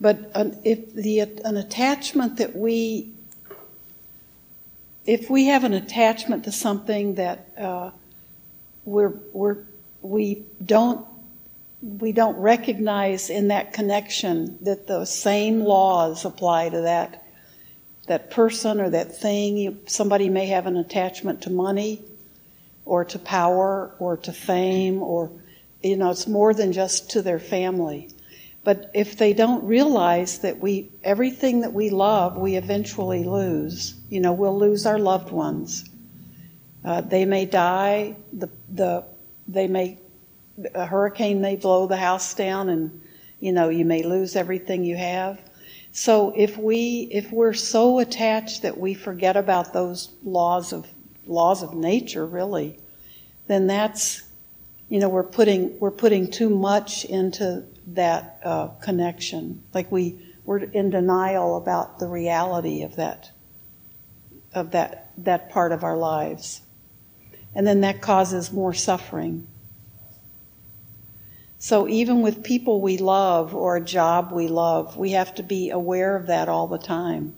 But 0.00 0.30
an, 0.34 0.58
if 0.64 0.92
the, 0.94 1.20
an 1.20 1.56
attachment 1.56 2.36
that 2.36 2.54
we, 2.54 3.12
if 5.06 5.28
we 5.28 5.46
have 5.46 5.64
an 5.64 5.72
attachment 5.72 6.44
to 6.44 6.52
something 6.52 7.16
that 7.16 7.48
uh, 7.58 7.90
we're, 8.84 9.14
we're, 9.32 9.58
we 10.02 10.44
don't 10.64 11.06
we 11.84 12.12
don't 12.12 12.36
recognize 12.38 13.28
in 13.28 13.48
that 13.48 13.74
connection 13.74 14.56
that 14.62 14.86
the 14.86 15.04
same 15.04 15.60
laws 15.60 16.24
apply 16.24 16.70
to 16.70 16.80
that 16.82 17.22
that 18.06 18.30
person 18.30 18.80
or 18.80 18.90
that 18.90 19.16
thing. 19.16 19.78
Somebody 19.86 20.28
may 20.28 20.46
have 20.46 20.66
an 20.66 20.76
attachment 20.76 21.42
to 21.42 21.50
money 21.50 22.02
or 22.84 23.04
to 23.06 23.18
power 23.18 23.94
or 23.98 24.16
to 24.18 24.32
fame 24.32 25.02
or 25.02 25.30
you 25.82 25.96
know 25.96 26.10
it's 26.10 26.26
more 26.26 26.54
than 26.54 26.72
just 26.72 27.10
to 27.10 27.22
their 27.22 27.38
family. 27.38 28.08
But 28.62 28.90
if 28.94 29.18
they 29.18 29.34
don't 29.34 29.62
realize 29.64 30.38
that 30.38 30.60
we 30.60 30.90
everything 31.02 31.60
that 31.60 31.74
we 31.74 31.90
love, 31.90 32.38
we 32.38 32.56
eventually 32.56 33.24
lose. 33.24 33.94
You 34.08 34.20
know, 34.20 34.32
we'll 34.32 34.58
lose 34.58 34.86
our 34.86 34.98
loved 34.98 35.30
ones. 35.30 35.84
Uh, 36.84 37.00
they 37.00 37.24
may 37.24 37.46
die. 37.46 38.16
The 38.32 38.48
the 38.68 39.04
they 39.48 39.66
may 39.66 39.98
a 40.74 40.86
hurricane 40.86 41.40
may 41.40 41.56
blow 41.56 41.86
the 41.86 41.96
house 41.96 42.34
down, 42.34 42.68
and 42.68 43.02
you 43.40 43.52
know 43.52 43.68
you 43.68 43.84
may 43.84 44.02
lose 44.02 44.36
everything 44.36 44.84
you 44.84 44.96
have. 44.96 45.40
So 45.92 46.32
if 46.36 46.58
we 46.58 47.08
if 47.10 47.30
we're 47.30 47.54
so 47.54 48.00
attached 48.00 48.62
that 48.62 48.78
we 48.78 48.94
forget 48.94 49.36
about 49.36 49.72
those 49.72 50.10
laws 50.24 50.72
of 50.72 50.86
laws 51.26 51.62
of 51.62 51.74
nature, 51.74 52.26
really, 52.26 52.78
then 53.46 53.66
that's 53.66 54.22
you 54.88 54.98
know 55.00 55.08
we're 55.08 55.22
putting 55.22 55.78
we're 55.78 55.90
putting 55.90 56.30
too 56.30 56.50
much 56.50 57.04
into 57.04 57.64
that 57.86 58.40
uh, 58.44 58.68
connection. 58.82 59.62
Like 59.72 59.90
we 59.90 60.18
we're 60.44 60.58
in 60.58 60.90
denial 60.90 61.56
about 61.56 61.98
the 61.98 62.08
reality 62.08 62.82
of 62.82 62.96
that 62.96 63.30
of 64.52 64.72
that 64.72 65.12
that 65.18 65.50
part 65.50 65.72
of 65.72 65.84
our 65.84 65.96
lives, 65.96 66.60
and 67.54 67.66
then 67.66 67.80
that 67.82 68.00
causes 68.00 68.52
more 68.52 68.74
suffering. 68.74 69.46
So 71.58 71.88
even 71.88 72.20
with 72.20 72.44
people 72.44 72.82
we 72.82 72.98
love 72.98 73.54
or 73.54 73.76
a 73.76 73.80
job 73.80 74.32
we 74.32 74.48
love, 74.48 74.98
we 74.98 75.12
have 75.12 75.34
to 75.36 75.42
be 75.42 75.70
aware 75.70 76.14
of 76.14 76.26
that 76.26 76.46
all 76.46 76.66
the 76.66 76.78
time, 76.78 77.34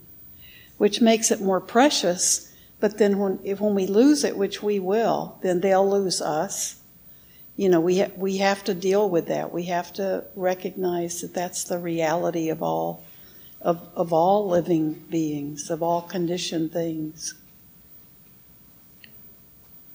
which 0.79 1.01
makes 1.01 1.31
it 1.31 1.41
more 1.41 1.61
precious. 1.61 2.53
But 2.81 2.99
then 2.99 3.19
when, 3.19 3.39
if, 3.45 3.61
when 3.61 3.77
we 3.77 3.87
lose 3.87 4.25
it, 4.25 4.37
which 4.37 4.63
we 4.63 4.81
will, 4.81 5.39
then 5.43 5.61
they'll 5.61 5.89
lose 5.89 6.21
us. 6.21 6.81
You 7.55 7.69
know, 7.69 7.81
we, 7.81 8.01
ha- 8.01 8.11
we 8.17 8.39
have 8.39 8.65
to 8.65 8.75
deal 8.75 9.09
with 9.09 9.29
that. 9.29 9.53
We 9.53 9.65
have 9.67 9.93
to 9.93 10.25
recognize 10.35 11.21
that 11.21 11.33
that's 11.33 11.63
the 11.63 11.79
reality 11.79 12.49
of 12.49 12.63
all, 12.63 13.05
of, 13.61 13.81
of 13.95 14.13
all 14.13 14.49
living 14.49 15.05
beings, 15.09 15.71
of 15.71 15.85
all 15.85 16.03
conditioned 16.03 16.73
things. 16.73 17.35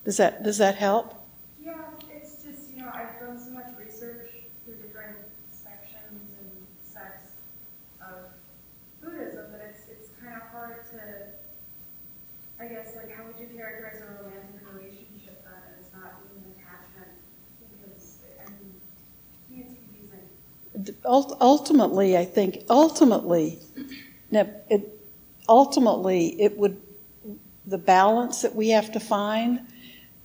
Does 0.03 0.17
that, 0.17 0.43
does 0.43 0.57
that 0.57 0.75
help? 0.75 1.13
Yeah, 1.63 1.73
it's 2.15 2.43
just, 2.43 2.73
you 2.73 2.81
know, 2.81 2.89
I've 2.93 3.19
done 3.19 3.39
so 3.39 3.51
much 3.51 3.67
research 3.77 4.29
through 4.65 4.75
different 4.75 5.17
sections 5.51 6.31
and 6.39 6.49
sects 6.83 7.29
of 8.01 8.31
Buddhism 9.01 9.51
that 9.51 9.61
it's, 9.69 9.81
it's 9.91 10.09
kind 10.19 10.35
of 10.35 10.41
hard 10.49 10.85
to, 10.91 10.99
I 12.59 12.67
guess, 12.67 12.95
like, 12.95 13.15
how 13.15 13.25
would 13.25 13.35
you 13.39 13.47
characterize 13.55 14.01
a 14.01 14.23
romantic 14.23 14.61
relationship 14.73 15.43
then 15.43 15.61
as 15.79 15.93
not 15.93 16.21
an 16.33 16.49
attachment? 16.57 17.13
Because, 17.61 18.17
I 18.45 18.49
mean, 18.49 18.73
it's 19.59 19.73
confusing. 19.75 20.95
Ult- 21.05 21.37
Ultimately, 21.39 22.17
I 22.17 22.25
think, 22.25 22.63
ultimately, 22.71 23.59
now, 24.31 24.47
it, 24.67 24.99
ultimately, 25.47 26.41
it 26.41 26.57
would, 26.57 26.81
the 27.67 27.77
balance 27.77 28.41
that 28.41 28.55
we 28.55 28.69
have 28.69 28.91
to 28.93 28.99
find, 28.99 29.61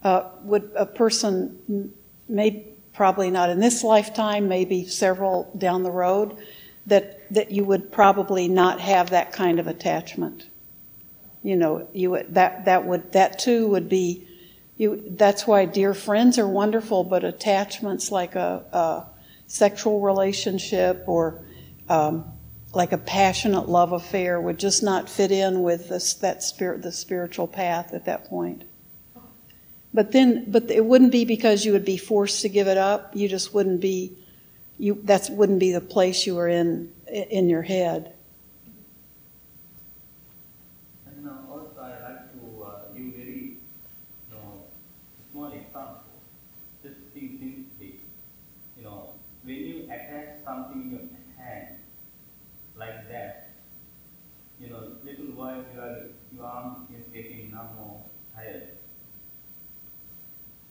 uh, 0.07 0.31
would 0.43 0.71
a 0.77 0.87
person 0.87 1.93
may 2.29 2.65
probably 2.95 3.29
not 3.29 3.51
in 3.51 3.59
this 3.59 3.83
lifetime, 3.83 4.47
maybe 4.47 4.87
several 4.87 5.53
down 5.59 5.83
the 5.83 5.91
road, 5.91 6.37
that 6.87 7.29
that 7.35 7.51
you 7.51 7.65
would 7.65 7.91
probably 7.91 8.47
not 8.47 8.81
have 8.81 9.11
that 9.11 9.33
kind 9.33 9.59
of 9.59 9.67
attachment. 9.67 10.45
You 11.43 11.57
know, 11.57 11.89
you 11.93 12.13
would, 12.13 12.35
that 12.35 12.67
that 12.67 12.87
would 12.87 13.13
that 13.13 13.41
too 13.41 13.67
would 13.67 13.89
be 13.89 14.29
you. 14.77 15.03
That's 15.09 15.45
why 15.45 15.65
dear 15.65 15.93
friends 15.93 16.39
are 16.39 16.47
wonderful, 16.47 17.03
but 17.03 17.25
attachments 17.25 18.13
like 18.13 18.37
a, 18.37 18.63
a 18.73 19.07
sexual 19.49 20.01
relationship 20.01 21.03
or 21.09 21.45
um, 21.89 22.25
like 22.73 22.93
a 22.93 22.99
passionate 22.99 23.69
love 23.69 23.91
affair 23.91 24.41
would 24.41 24.61
just 24.61 24.85
not 24.85 25.11
fit 25.11 25.33
in 25.33 25.63
with 25.63 25.89
this, 25.89 26.15
that 26.15 26.45
spirit, 26.45 26.83
the 26.83 26.93
spiritual 26.93 27.49
path 27.49 27.93
at 27.93 28.05
that 28.05 28.27
point. 28.27 28.63
But 29.97 30.13
then, 30.13 30.45
but 30.47 30.71
it 30.71 30.85
wouldn't 30.85 31.11
be 31.11 31.25
because 31.25 31.65
you 31.65 31.73
would 31.73 31.87
be 31.87 31.97
forced 31.97 32.43
to 32.43 32.51
give 32.51 32.69
it 32.69 32.77
up. 32.77 33.17
You 33.17 33.29
just 33.31 33.55
wouldn't 33.55 33.81
be, 33.81 34.13
you, 34.79 35.01
that 35.05 35.31
wouldn't 35.31 35.59
be 35.59 35.73
the 35.73 35.81
place 35.81 36.27
you 36.27 36.35
were 36.35 36.49
in, 36.49 36.93
in 37.09 37.49
your 37.49 37.63
head. 37.63 38.13
And 41.07 41.27
uh, 41.27 41.51
also 41.51 41.81
I 41.81 41.93
like 42.07 42.31
to 42.35 42.63
uh, 42.63 42.93
give 42.95 43.15
very 43.15 43.57
you 44.29 44.37
know, 44.37 44.65
small 45.33 45.47
example. 45.47 46.13
Just 46.83 46.97
think 47.15 47.41
simply, 47.41 48.01
you 48.77 48.85
know, 48.85 49.15
when 49.45 49.57
you 49.57 49.85
attach 49.85 50.45
something 50.45 50.83
in 50.83 50.91
your 50.91 51.01
hand 51.43 51.69
like 52.77 53.09
that, 53.09 53.49
you 54.61 54.69
know, 54.69 54.93
little 55.03 55.33
while 55.41 55.65
your 55.75 56.13
your 56.35 56.45
arm 56.45 56.87
is 56.95 57.07
getting 57.15 57.51
numb 57.51 57.79
or 57.81 58.05
tired. 58.35 58.77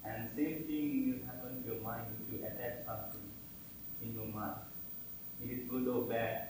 And 0.05 0.29
same 0.35 0.63
thing 0.67 1.11
will 1.11 1.25
happen 1.25 1.63
to 1.63 1.67
your 1.67 1.81
mind 1.81 2.05
if 2.13 2.31
you 2.31 2.45
attach 2.45 2.85
something 2.85 3.25
in. 4.37 5.45
It 5.47 5.51
is 5.51 5.69
good 5.69 5.87
or 5.87 6.03
bad, 6.03 6.47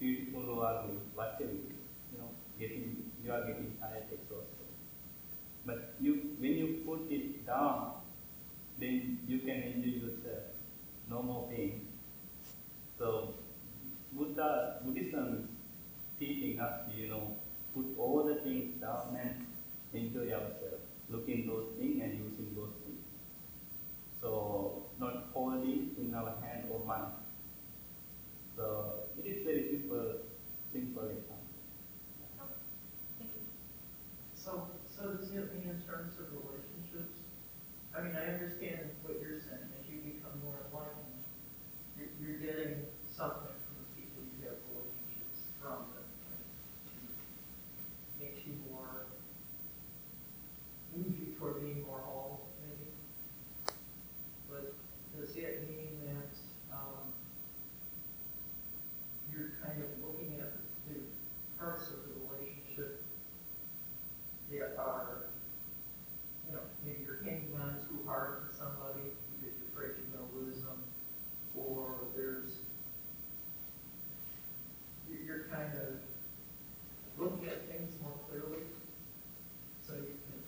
beautiful 0.00 0.50
or 0.50 0.66
ugly, 0.66 0.96
whatever 1.14 1.44
it 1.44 1.70
is, 1.70 1.82
you 2.12 2.18
know, 2.18 2.30
getting 2.58 3.10
you 3.24 3.32
are 3.32 3.46
getting 3.46 3.76
tired, 3.80 4.04
exhausted. 4.10 4.66
But 5.64 5.94
you 6.00 6.34
when 6.38 6.52
you 6.52 6.82
put 6.84 7.10
it 7.10 7.46
down, 7.46 7.92
then 8.78 9.20
you 9.28 9.38
can 9.38 9.62
enjoy 9.62 10.06
yourself. 10.06 10.42
No 11.08 11.22
more 11.22 11.48
pain. 11.48 11.86
So 12.98 13.34
Buddha 14.12 14.80
Buddhism 14.84 15.48
is 15.96 16.18
teaching 16.18 16.58
us 16.58 16.86
to, 16.88 16.96
you 17.00 17.08
know, 17.08 17.36
put 17.74 17.86
all 17.96 18.24
the 18.24 18.36
things 18.42 18.80
down 18.80 19.16
and 19.20 19.46
enjoy 19.92 20.32
ourselves, 20.32 20.82
looking 21.08 21.46
those 21.46 21.68
things 21.78 22.02
and 22.02 22.12
using 22.18 22.54
those 22.56 22.74
things. 22.84 23.00
So 24.20 24.86
not 24.98 25.30
holding 25.32 25.90
in 25.98 26.14
our 26.14 26.34
hand 26.42 26.64
or 26.70 26.84
mind. 26.84 27.12
So 28.56 28.94
it 29.18 29.26
is 29.26 29.44
very 29.44 29.68
simple, 29.70 30.16
simple 30.72 31.04
example. 31.04 31.38
So, 34.34 34.68
so 34.86 35.14
does 35.14 35.30
it 35.30 35.54
mean 35.54 35.70
in 35.70 35.80
terms 35.82 36.18
of 36.20 36.26
relationships? 36.30 37.18
I 37.96 38.02
mean, 38.02 38.14
I 38.14 38.34
understand 38.34 38.90
what 39.02 39.18
you're 39.20 39.40
saying, 39.40 39.72
as 39.80 39.84
you 39.88 39.98
become 40.04 40.38
more 40.44 40.60
enlightened, 40.68 41.24
you're, 41.96 42.12
you're 42.20 42.38
getting 42.38 42.84
something 43.10 43.56
from 43.66 43.74
the 43.80 43.88
people 43.96 44.22
you 44.36 44.46
have 44.46 44.60
relationships 44.70 45.48
from 45.60 45.88
that 45.96 46.06
makes 48.20 48.46
you 48.46 48.54
more, 48.70 49.06
moves 50.94 51.18
you 51.18 51.34
toward 51.38 51.60
being 51.60 51.82
more 51.86 52.00
whole, 52.04 52.48
maybe. 52.60 52.90
But 54.50 54.74
does 55.18 55.36
it 55.36 55.68
mean 55.68 56.00
that, 56.06 56.32
um, 56.74 57.12
you're 59.32 59.52
kind 59.64 59.80
of 59.80 59.88
looking 60.04 60.40
at 60.40 60.52
the 60.88 61.00
parts 61.58 61.88
of 61.88 62.04
the 62.04 62.12
relationship 62.20 63.00
that 64.50 64.76
are, 64.78 65.24
you 66.46 66.52
know, 66.52 66.60
maybe 66.84 67.00
you're 67.04 67.22
hanging 67.24 67.56
on 67.56 67.76
too 67.88 67.98
hard 68.06 68.42
to 68.42 68.56
somebody 68.56 69.08
because 69.40 69.56
you're 69.56 69.68
afraid 69.72 69.96
you're 69.96 70.12
gonna 70.12 70.28
lose 70.36 70.60
them, 70.60 70.84
or 71.56 71.96
there's, 72.14 72.60
you're, 75.08 75.20
you're 75.22 75.44
kind 75.48 75.72
of 75.78 75.96
looking 77.16 77.48
at 77.48 77.66
things 77.68 77.94
more 78.02 78.12
clearly, 78.28 78.64
so 79.86 79.94
you 79.94 80.12
can, 80.28 80.40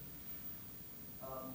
um, 1.22 1.54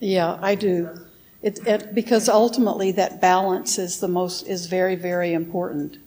Yeah, 0.00 0.38
I 0.40 0.54
do. 0.54 0.90
It, 1.42 1.66
it, 1.66 1.94
because 1.94 2.28
ultimately 2.28 2.92
that 2.92 3.20
balance 3.20 3.78
is 3.78 4.00
the 4.00 4.08
most 4.08 4.46
is 4.46 4.66
very 4.66 4.96
very 4.96 5.32
important, 5.32 5.98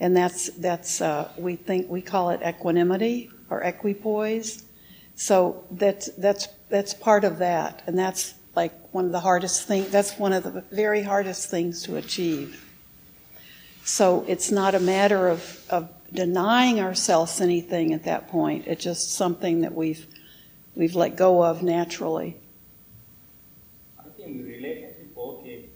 and 0.00 0.16
that's 0.16 0.50
that's 0.50 1.00
uh, 1.00 1.28
we 1.36 1.56
think 1.56 1.90
we 1.90 2.00
call 2.00 2.30
it 2.30 2.40
equanimity 2.46 3.30
or 3.50 3.60
equipoise. 3.62 4.64
So 5.14 5.64
that's 5.70 6.08
that's 6.16 6.48
that's 6.68 6.94
part 6.94 7.24
of 7.24 7.38
that, 7.38 7.82
and 7.86 7.98
that's 7.98 8.34
like 8.56 8.72
one 8.92 9.04
of 9.04 9.12
the 9.12 9.20
hardest 9.20 9.66
things. 9.66 9.90
That's 9.90 10.18
one 10.18 10.32
of 10.32 10.44
the 10.44 10.62
very 10.72 11.02
hardest 11.02 11.50
things 11.50 11.82
to 11.84 11.96
achieve. 11.96 12.64
So 13.84 14.24
it's 14.28 14.50
not 14.50 14.74
a 14.74 14.80
matter 14.80 15.28
of, 15.28 15.66
of 15.68 15.88
denying 16.12 16.80
ourselves 16.80 17.40
anything 17.40 17.92
at 17.92 18.04
that 18.04 18.28
point. 18.28 18.66
It's 18.66 18.84
just 18.84 19.12
something 19.12 19.62
that 19.62 19.74
we've 19.74 20.06
we've 20.74 20.94
let 20.94 21.16
go 21.16 21.42
of 21.42 21.62
naturally. 21.62 22.36
I 23.98 24.04
think 24.16 24.44
relationship 24.46 25.16
okay. 25.16 25.66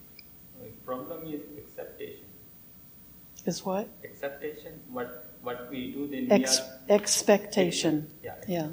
The 0.61 0.69
problem 0.85 1.27
is 1.27 1.41
acceptation. 1.59 2.27
Is 3.47 3.65
what? 3.65 3.89
Acceptation. 4.05 4.81
What 4.91 5.25
what 5.43 5.71
we 5.71 5.93
do 5.93 6.07
then 6.09 6.31
Ex- 6.31 6.61
we 6.61 6.95
are 6.95 6.99
expectation. 6.99 8.11
yeah. 8.23 8.35
Yeah. 8.49 8.69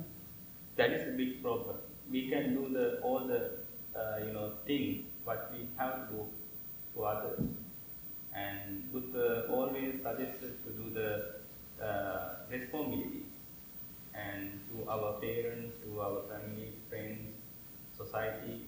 That 0.75 0.91
is 0.91 1.07
a 1.07 1.11
big 1.11 1.41
problem. 1.41 1.77
We 2.11 2.29
can 2.29 2.53
do 2.55 2.69
the 2.73 2.99
all 3.01 3.19
the 3.27 3.51
uh, 3.95 4.25
you 4.25 4.33
know 4.33 4.53
things 4.65 5.05
but 5.25 5.51
we 5.53 5.67
have 5.77 6.09
to 6.09 6.13
do 6.13 6.25
to 6.95 7.03
others, 7.05 7.39
and 8.35 8.91
Buddha 8.91 9.47
always 9.49 10.01
suggested 10.03 10.61
to 10.65 10.69
do 10.71 10.89
the 10.93 11.42
uh, 11.83 12.35
responsibility 12.49 13.23
and 14.15 14.59
to 14.71 14.89
our 14.89 15.19
parents, 15.19 15.73
to 15.83 15.99
our 15.99 16.21
family, 16.29 16.73
friends, 16.89 17.33
society, 17.97 18.61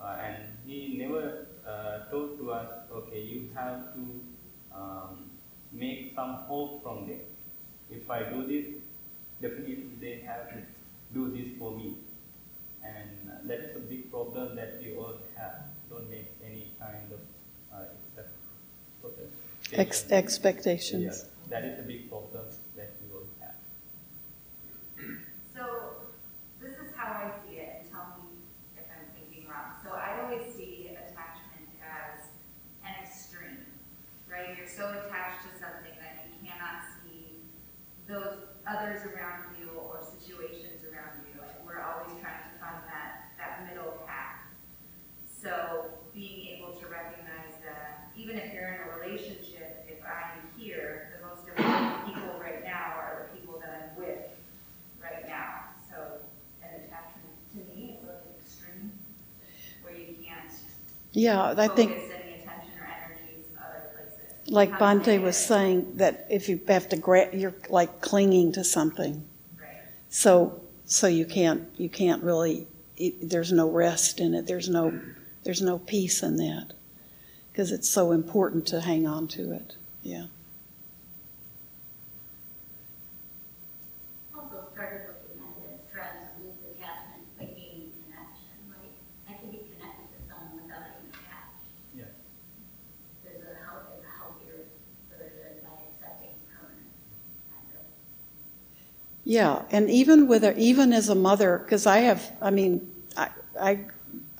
uh, 0.00 0.16
and 0.22 0.36
he 0.66 0.96
never 0.98 1.46
uh, 1.66 2.10
told 2.10 2.38
to 2.38 2.50
us, 2.52 2.68
okay, 2.92 3.20
you 3.22 3.48
have 3.54 3.94
to 3.94 4.20
um, 4.74 5.30
make 5.72 6.12
some 6.14 6.34
hope 6.48 6.82
from 6.82 7.06
them. 7.08 7.20
If 7.90 8.10
I 8.10 8.24
do 8.30 8.46
this, 8.46 8.66
definitely 9.40 9.84
they 10.00 10.20
have 10.26 10.50
to 10.50 10.58
do 11.14 11.30
this 11.30 11.56
for 11.58 11.76
me. 11.76 11.96
And 12.82 13.30
uh, 13.30 13.32
that 13.46 13.60
is 13.60 13.76
a 13.76 13.80
big 13.80 14.10
problem 14.10 14.56
that 14.56 14.78
we 14.82 14.94
all 14.96 15.14
have. 15.36 15.66
Don't 15.90 16.08
make 16.10 16.32
any 16.44 16.72
kind 16.80 17.10
of 17.12 17.20
uh, 17.72 17.84
accept- 17.94 18.34
Ex- 19.72 20.10
expectations. 20.10 21.24
That 21.50 21.64
is 21.64 21.78
a 21.78 21.82
big 21.82 22.08
problem 22.08 22.44
that 22.76 22.90
we 23.02 23.14
all 23.14 23.26
have. 23.40 23.54
So 25.54 25.62
this 26.60 26.72
is 26.74 26.90
how 26.96 27.12
I 27.12 27.30
see 27.46 27.56
it, 27.58 27.82
and 27.82 27.90
tell 27.90 28.18
me 28.22 28.38
if 28.76 28.84
I'm 28.90 29.06
thinking 29.14 29.48
wrong. 29.48 29.78
So 29.82 29.90
I 29.90 30.22
always 30.22 30.42
see 30.54 30.90
attachment 30.94 31.68
as 31.82 32.30
an 32.84 32.94
extreme, 33.02 33.66
right? 34.30 34.56
You're 34.56 34.68
so 34.68 34.90
attached 34.90 35.42
to 35.46 35.50
something 35.58 35.94
that 36.02 36.26
you 36.30 36.48
cannot 36.48 36.82
see 37.02 37.42
those 38.08 38.38
others 38.66 39.02
around 39.06 39.46
you 39.58 39.70
or 39.78 40.02
situations 40.02 40.82
around 40.90 41.22
you. 41.22 41.38
And 41.40 41.66
we're 41.66 41.80
always 41.80 42.12
trying 42.20 42.42
to 42.42 42.52
find 42.58 42.82
that, 42.90 43.30
that 43.38 43.66
middle 43.70 43.98
path. 44.06 44.42
So 45.26 45.86
being 46.12 46.58
able 46.58 46.74
to 46.74 46.86
recognize 46.86 47.54
that 47.62 48.10
even 48.16 48.36
if 48.36 48.52
you're 48.52 48.74
in 48.74 48.80
a 48.82 48.98
relationship, 48.98 49.86
if 49.88 50.02
I'm 50.02 50.42
here, 50.58 51.20
the 51.20 51.26
most 51.26 51.46
important 51.46 52.06
people 52.06 52.40
right 52.40 52.64
now 52.64 52.94
are 52.98 53.28
the 53.30 53.38
people 53.38 53.60
that 53.60 53.70
I'm 53.70 54.02
with 54.02 54.18
right 55.02 55.26
now. 55.28 55.70
So 55.88 56.18
an 56.62 56.82
attachment 56.82 57.30
to 57.52 57.58
me 57.70 57.98
is 58.00 58.06
like 58.06 58.24
an 58.24 58.34
extreme 58.42 58.92
where 59.82 59.94
you 59.94 60.16
can't 60.24 60.50
Yeah, 61.12 61.54
I 61.56 61.68
think, 61.68 61.92
focus 61.92 62.10
any 62.16 62.34
attention 62.40 62.72
or 62.80 62.88
energies 62.88 63.46
in 63.52 63.58
other 63.58 63.92
places. 63.94 64.35
Like 64.48 64.70
Bhante 64.72 65.20
was 65.20 65.36
saying, 65.36 65.96
that 65.96 66.26
if 66.30 66.48
you 66.48 66.60
have 66.68 66.88
to 66.90 66.96
grab, 66.96 67.34
you're 67.34 67.54
like 67.68 68.00
clinging 68.00 68.52
to 68.52 68.64
something. 68.64 69.24
So, 70.08 70.60
so 70.84 71.08
you 71.08 71.26
can't, 71.26 71.68
you 71.76 71.88
can't 71.88 72.22
really, 72.22 72.66
it, 72.96 73.28
there's 73.28 73.52
no 73.52 73.68
rest 73.68 74.20
in 74.20 74.34
it. 74.34 74.46
There's 74.46 74.68
no, 74.68 74.98
there's 75.44 75.62
no 75.62 75.78
peace 75.78 76.22
in 76.22 76.36
that. 76.36 76.72
Because 77.50 77.72
it's 77.72 77.88
so 77.88 78.12
important 78.12 78.66
to 78.68 78.80
hang 78.80 79.06
on 79.06 79.26
to 79.28 79.52
it. 79.52 79.74
Yeah. 80.02 80.26
also 84.56 84.68
started 84.72 85.08
looking 85.08 85.40
at 85.42 85.52
it 85.64 85.80
as 85.80 85.82
trying 85.90 86.16
to 86.20 86.28
lose 86.40 86.56
attachment 86.70 87.24
by 87.36 87.44
gaining 87.56 87.92
connection, 88.04 88.56
right? 88.70 88.94
I 89.28 89.32
can 89.40 89.50
be 89.50 89.64
connected 89.74 90.06
to 90.12 90.18
someone 90.28 90.62
without 90.62 90.86
being 90.96 91.10
attached. 91.12 91.66
Yeah. 91.96 92.12
There's 93.24 93.42
a 93.42 93.52
help, 93.64 93.90
there's 93.90 94.06
a 94.06 94.14
healthier 94.16 94.68
version 95.10 95.60
by 95.64 95.76
accepting 95.88 96.36
permanence, 96.52 97.10
kind 97.50 97.68
of. 97.74 97.84
Yeah, 99.28 99.62
and 99.72 99.90
even 99.90 100.28
with 100.28 100.44
a, 100.44 100.56
even 100.56 100.92
as 100.92 101.08
a 101.08 101.16
mother, 101.16 101.58
because 101.58 101.84
I 101.84 101.98
have, 101.98 102.30
I 102.40 102.52
mean, 102.52 102.88
I, 103.16 103.30
I, 103.60 103.80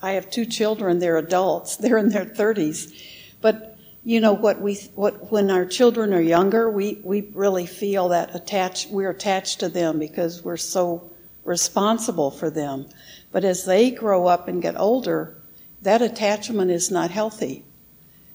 I 0.01 0.11
have 0.13 0.31
two 0.31 0.45
children. 0.45 0.99
They're 0.99 1.17
adults. 1.17 1.75
They're 1.75 1.97
in 1.97 2.07
their 2.07 2.23
thirties, 2.23 2.93
but 3.41 3.77
you 4.05 4.21
know 4.21 4.31
what 4.31 4.61
we 4.61 4.75
what 4.95 5.29
when 5.29 5.51
our 5.51 5.65
children 5.65 6.13
are 6.13 6.21
younger, 6.21 6.71
we 6.71 7.01
we 7.03 7.29
really 7.33 7.65
feel 7.65 8.07
that 8.09 8.33
attached. 8.33 8.89
We're 8.89 9.09
attached 9.09 9.59
to 9.59 9.67
them 9.67 9.99
because 9.99 10.41
we're 10.41 10.55
so 10.55 11.11
responsible 11.43 12.31
for 12.31 12.49
them. 12.49 12.87
But 13.33 13.43
as 13.43 13.65
they 13.65 13.91
grow 13.91 14.25
up 14.27 14.47
and 14.47 14.61
get 14.61 14.79
older, 14.79 15.35
that 15.81 16.01
attachment 16.01 16.71
is 16.71 16.89
not 16.89 17.11
healthy, 17.11 17.65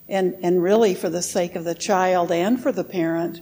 and 0.07 0.37
and 0.43 0.63
really 0.63 0.95
for 0.95 1.09
the 1.09 1.23
sake 1.23 1.57
of 1.57 1.65
the 1.65 1.75
child 1.75 2.31
and 2.31 2.63
for 2.63 2.73
the 2.73 2.85
parent, 2.85 3.41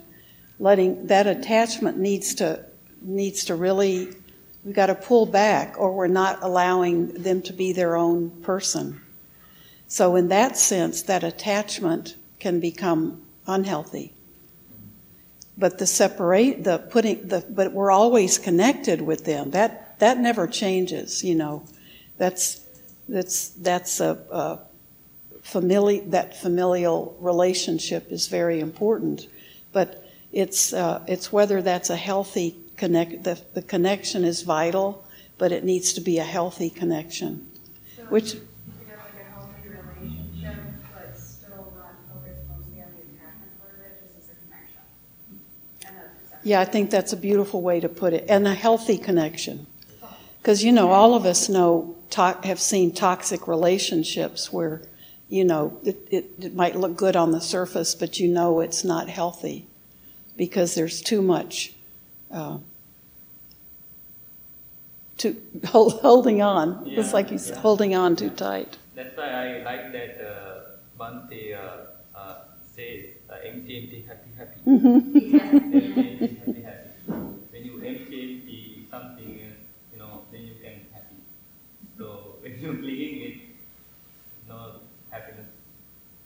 letting 0.61 1.09
that 1.09 1.27
attachment 1.27 1.99
needs 1.99 2.37
to 2.37 2.70
needs 3.03 3.45
to 3.47 3.55
really 3.55 4.15
we've 4.65 4.75
got 4.75 4.87
to 4.87 4.95
pull 4.95 5.27
back 5.27 5.75
or 5.79 5.93
we're 5.93 6.07
not 6.07 6.43
allowing 6.43 7.09
them 7.15 7.43
to 7.43 7.53
be 7.53 7.73
their 7.73 7.97
own 7.97 8.31
person. 8.43 9.01
So 9.89 10.17
in 10.17 10.29
that 10.29 10.57
sense 10.57 11.03
that 11.03 11.25
attachment 11.25 12.17
can 12.39 12.61
become 12.61 13.23
unhealthy. 13.47 14.13
But 15.57 15.79
the 15.79 15.87
separate 15.87 16.65
the 16.65 16.79
putting 16.79 17.29
the 17.29 17.45
but 17.49 17.73
we're 17.73 17.91
always 17.91 18.39
connected 18.39 19.03
with 19.03 19.25
them. 19.25 19.51
That 19.51 19.99
that 19.99 20.19
never 20.19 20.47
changes 20.47 21.23
you 21.25 21.35
know. 21.35 21.65
That's 22.19 22.61
that's 23.09 23.49
that's 23.51 24.01
a, 24.01 24.19
a 24.31 24.59
familiar 25.43 26.03
that 26.07 26.37
familial 26.37 27.17
relationship 27.21 28.11
is 28.13 28.29
very 28.29 28.61
important. 28.61 29.27
But 29.73 30.05
it's 30.33 30.73
uh, 30.73 31.03
it's 31.07 31.33
whether 31.33 31.61
that's 31.61 31.91
a 31.91 31.97
healthy 31.97 32.57
connect 32.83 33.13
the, 33.29 33.37
the 33.59 33.63
connection 33.75 34.21
is 34.33 34.39
vital 34.59 34.89
but 35.39 35.53
it 35.53 35.63
needs 35.65 35.89
to 35.97 36.01
be 36.11 36.17
a 36.19 36.29
healthy 36.37 36.71
connection 36.81 37.33
So 37.97 38.03
which 38.15 38.29
you 38.35 38.41
have 38.89 38.99
like 39.05 39.17
a 39.25 39.27
healthy 39.35 39.69
relationship, 39.81 40.57
but 40.95 41.09
still 41.19 41.67
not 41.81 41.93
focused 42.11 42.45
mostly 42.53 42.79
on 42.87 42.91
the 42.97 43.03
attachment 43.09 43.53
part 43.61 43.75
of 43.77 43.81
it, 43.87 43.93
just 44.01 44.17
as 44.19 44.27
a 44.35 44.37
connection. 44.45 44.83
And 45.87 45.93
that's 45.99 46.15
acceptable. 46.25 46.51
yeah 46.51 46.61
i 46.61 46.69
think 46.73 46.85
that's 46.97 47.13
a 47.13 47.21
beautiful 47.29 47.61
way 47.69 47.79
to 47.87 47.89
put 48.03 48.13
it 48.19 48.25
and 48.35 48.47
a 48.49 48.55
healthy 48.67 48.99
connection 49.09 49.67
because 50.41 50.65
you 50.67 50.73
know 50.73 50.89
all 50.91 51.13
of 51.15 51.25
us 51.33 51.49
know 51.57 51.95
to- 52.17 52.39
have 52.51 52.61
seen 52.61 52.89
toxic 52.93 53.47
relationships 53.57 54.53
where 54.57 54.81
you 55.29 55.45
know 55.45 55.65
it, 55.85 55.97
it, 56.11 56.25
it 56.47 56.55
might 56.55 56.77
look 56.83 56.95
good 56.97 57.17
on 57.17 57.31
the 57.37 57.41
surface 57.41 57.95
but 57.95 58.19
you 58.21 58.29
know 58.37 58.61
it's 58.61 58.83
not 58.85 59.09
healthy 59.21 59.59
because 60.37 60.75
there's 60.75 61.01
too 61.03 61.23
much 61.23 61.75
uh, 62.31 62.59
to 65.23 65.35
hold, 65.73 65.93
holding 66.01 66.41
on 66.43 66.69
it's 66.97 67.13
like 67.13 67.29
he's 67.31 67.49
yeah. 67.51 67.59
holding 67.67 67.95
on 67.95 68.17
too 68.17 68.31
tight 68.45 68.79
That's 69.01 69.17
why 69.17 69.29
I 69.41 69.45
like 69.65 69.85
that 69.97 70.13
uh, 70.21 70.61
Bhante 71.01 71.43
uh, 71.57 72.19
uh, 72.21 72.35
says, 72.75 73.07
uh, 73.31 73.37
empty, 73.51 73.73
empty, 73.81 73.99
happy, 74.09 74.31
happy. 74.37 74.59
empty, 74.67 75.41
empty, 75.41 76.37
happy, 76.37 76.63
happy. 76.63 76.89
When 77.53 77.65
you 77.65 77.75
empty, 77.93 78.19
empty 78.35 78.87
something, 78.91 79.31
uh, 79.41 79.55
you 79.93 79.99
know, 79.99 80.13
then 80.31 80.43
you 80.43 80.55
can 80.63 80.85
happy. 80.93 81.17
So 81.97 82.37
when 82.43 82.59
you're 82.61 82.77
clinging 82.77 83.23
it, 83.29 83.37
no 84.49 84.59
happiness 85.11 85.47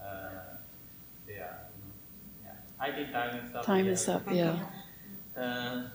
uh, 0.00 0.58
there. 1.26 1.70
You 1.70 1.78
know. 1.82 1.92
yeah. 2.44 2.56
I 2.80 2.90
think 2.90 3.12
time 3.12 3.34
is 3.46 3.54
up. 3.54 3.64
time 3.64 3.86
Yeah. 3.86 3.92
is 3.92 4.08
up 4.08 4.22
yeah 4.30 4.56
Uh, 5.36 5.90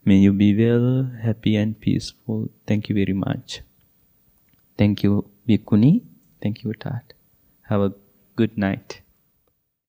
May 0.06 0.18
you 0.18 0.32
be 0.34 0.54
well, 0.54 0.88
happy 1.22 1.56
and 1.56 1.80
peaceful. 1.80 2.40
Thank 2.66 2.90
you 2.90 2.94
very 2.94 3.14
much. 3.14 3.62
Thank 4.78 5.02
you, 5.02 5.12
Bhikkhuni. 5.48 5.92
Thank 6.42 6.62
you, 6.62 6.74
Tat. 6.74 7.13
Have 7.68 7.80
a 7.82 7.92
good 8.36 8.56
night. 8.58 9.03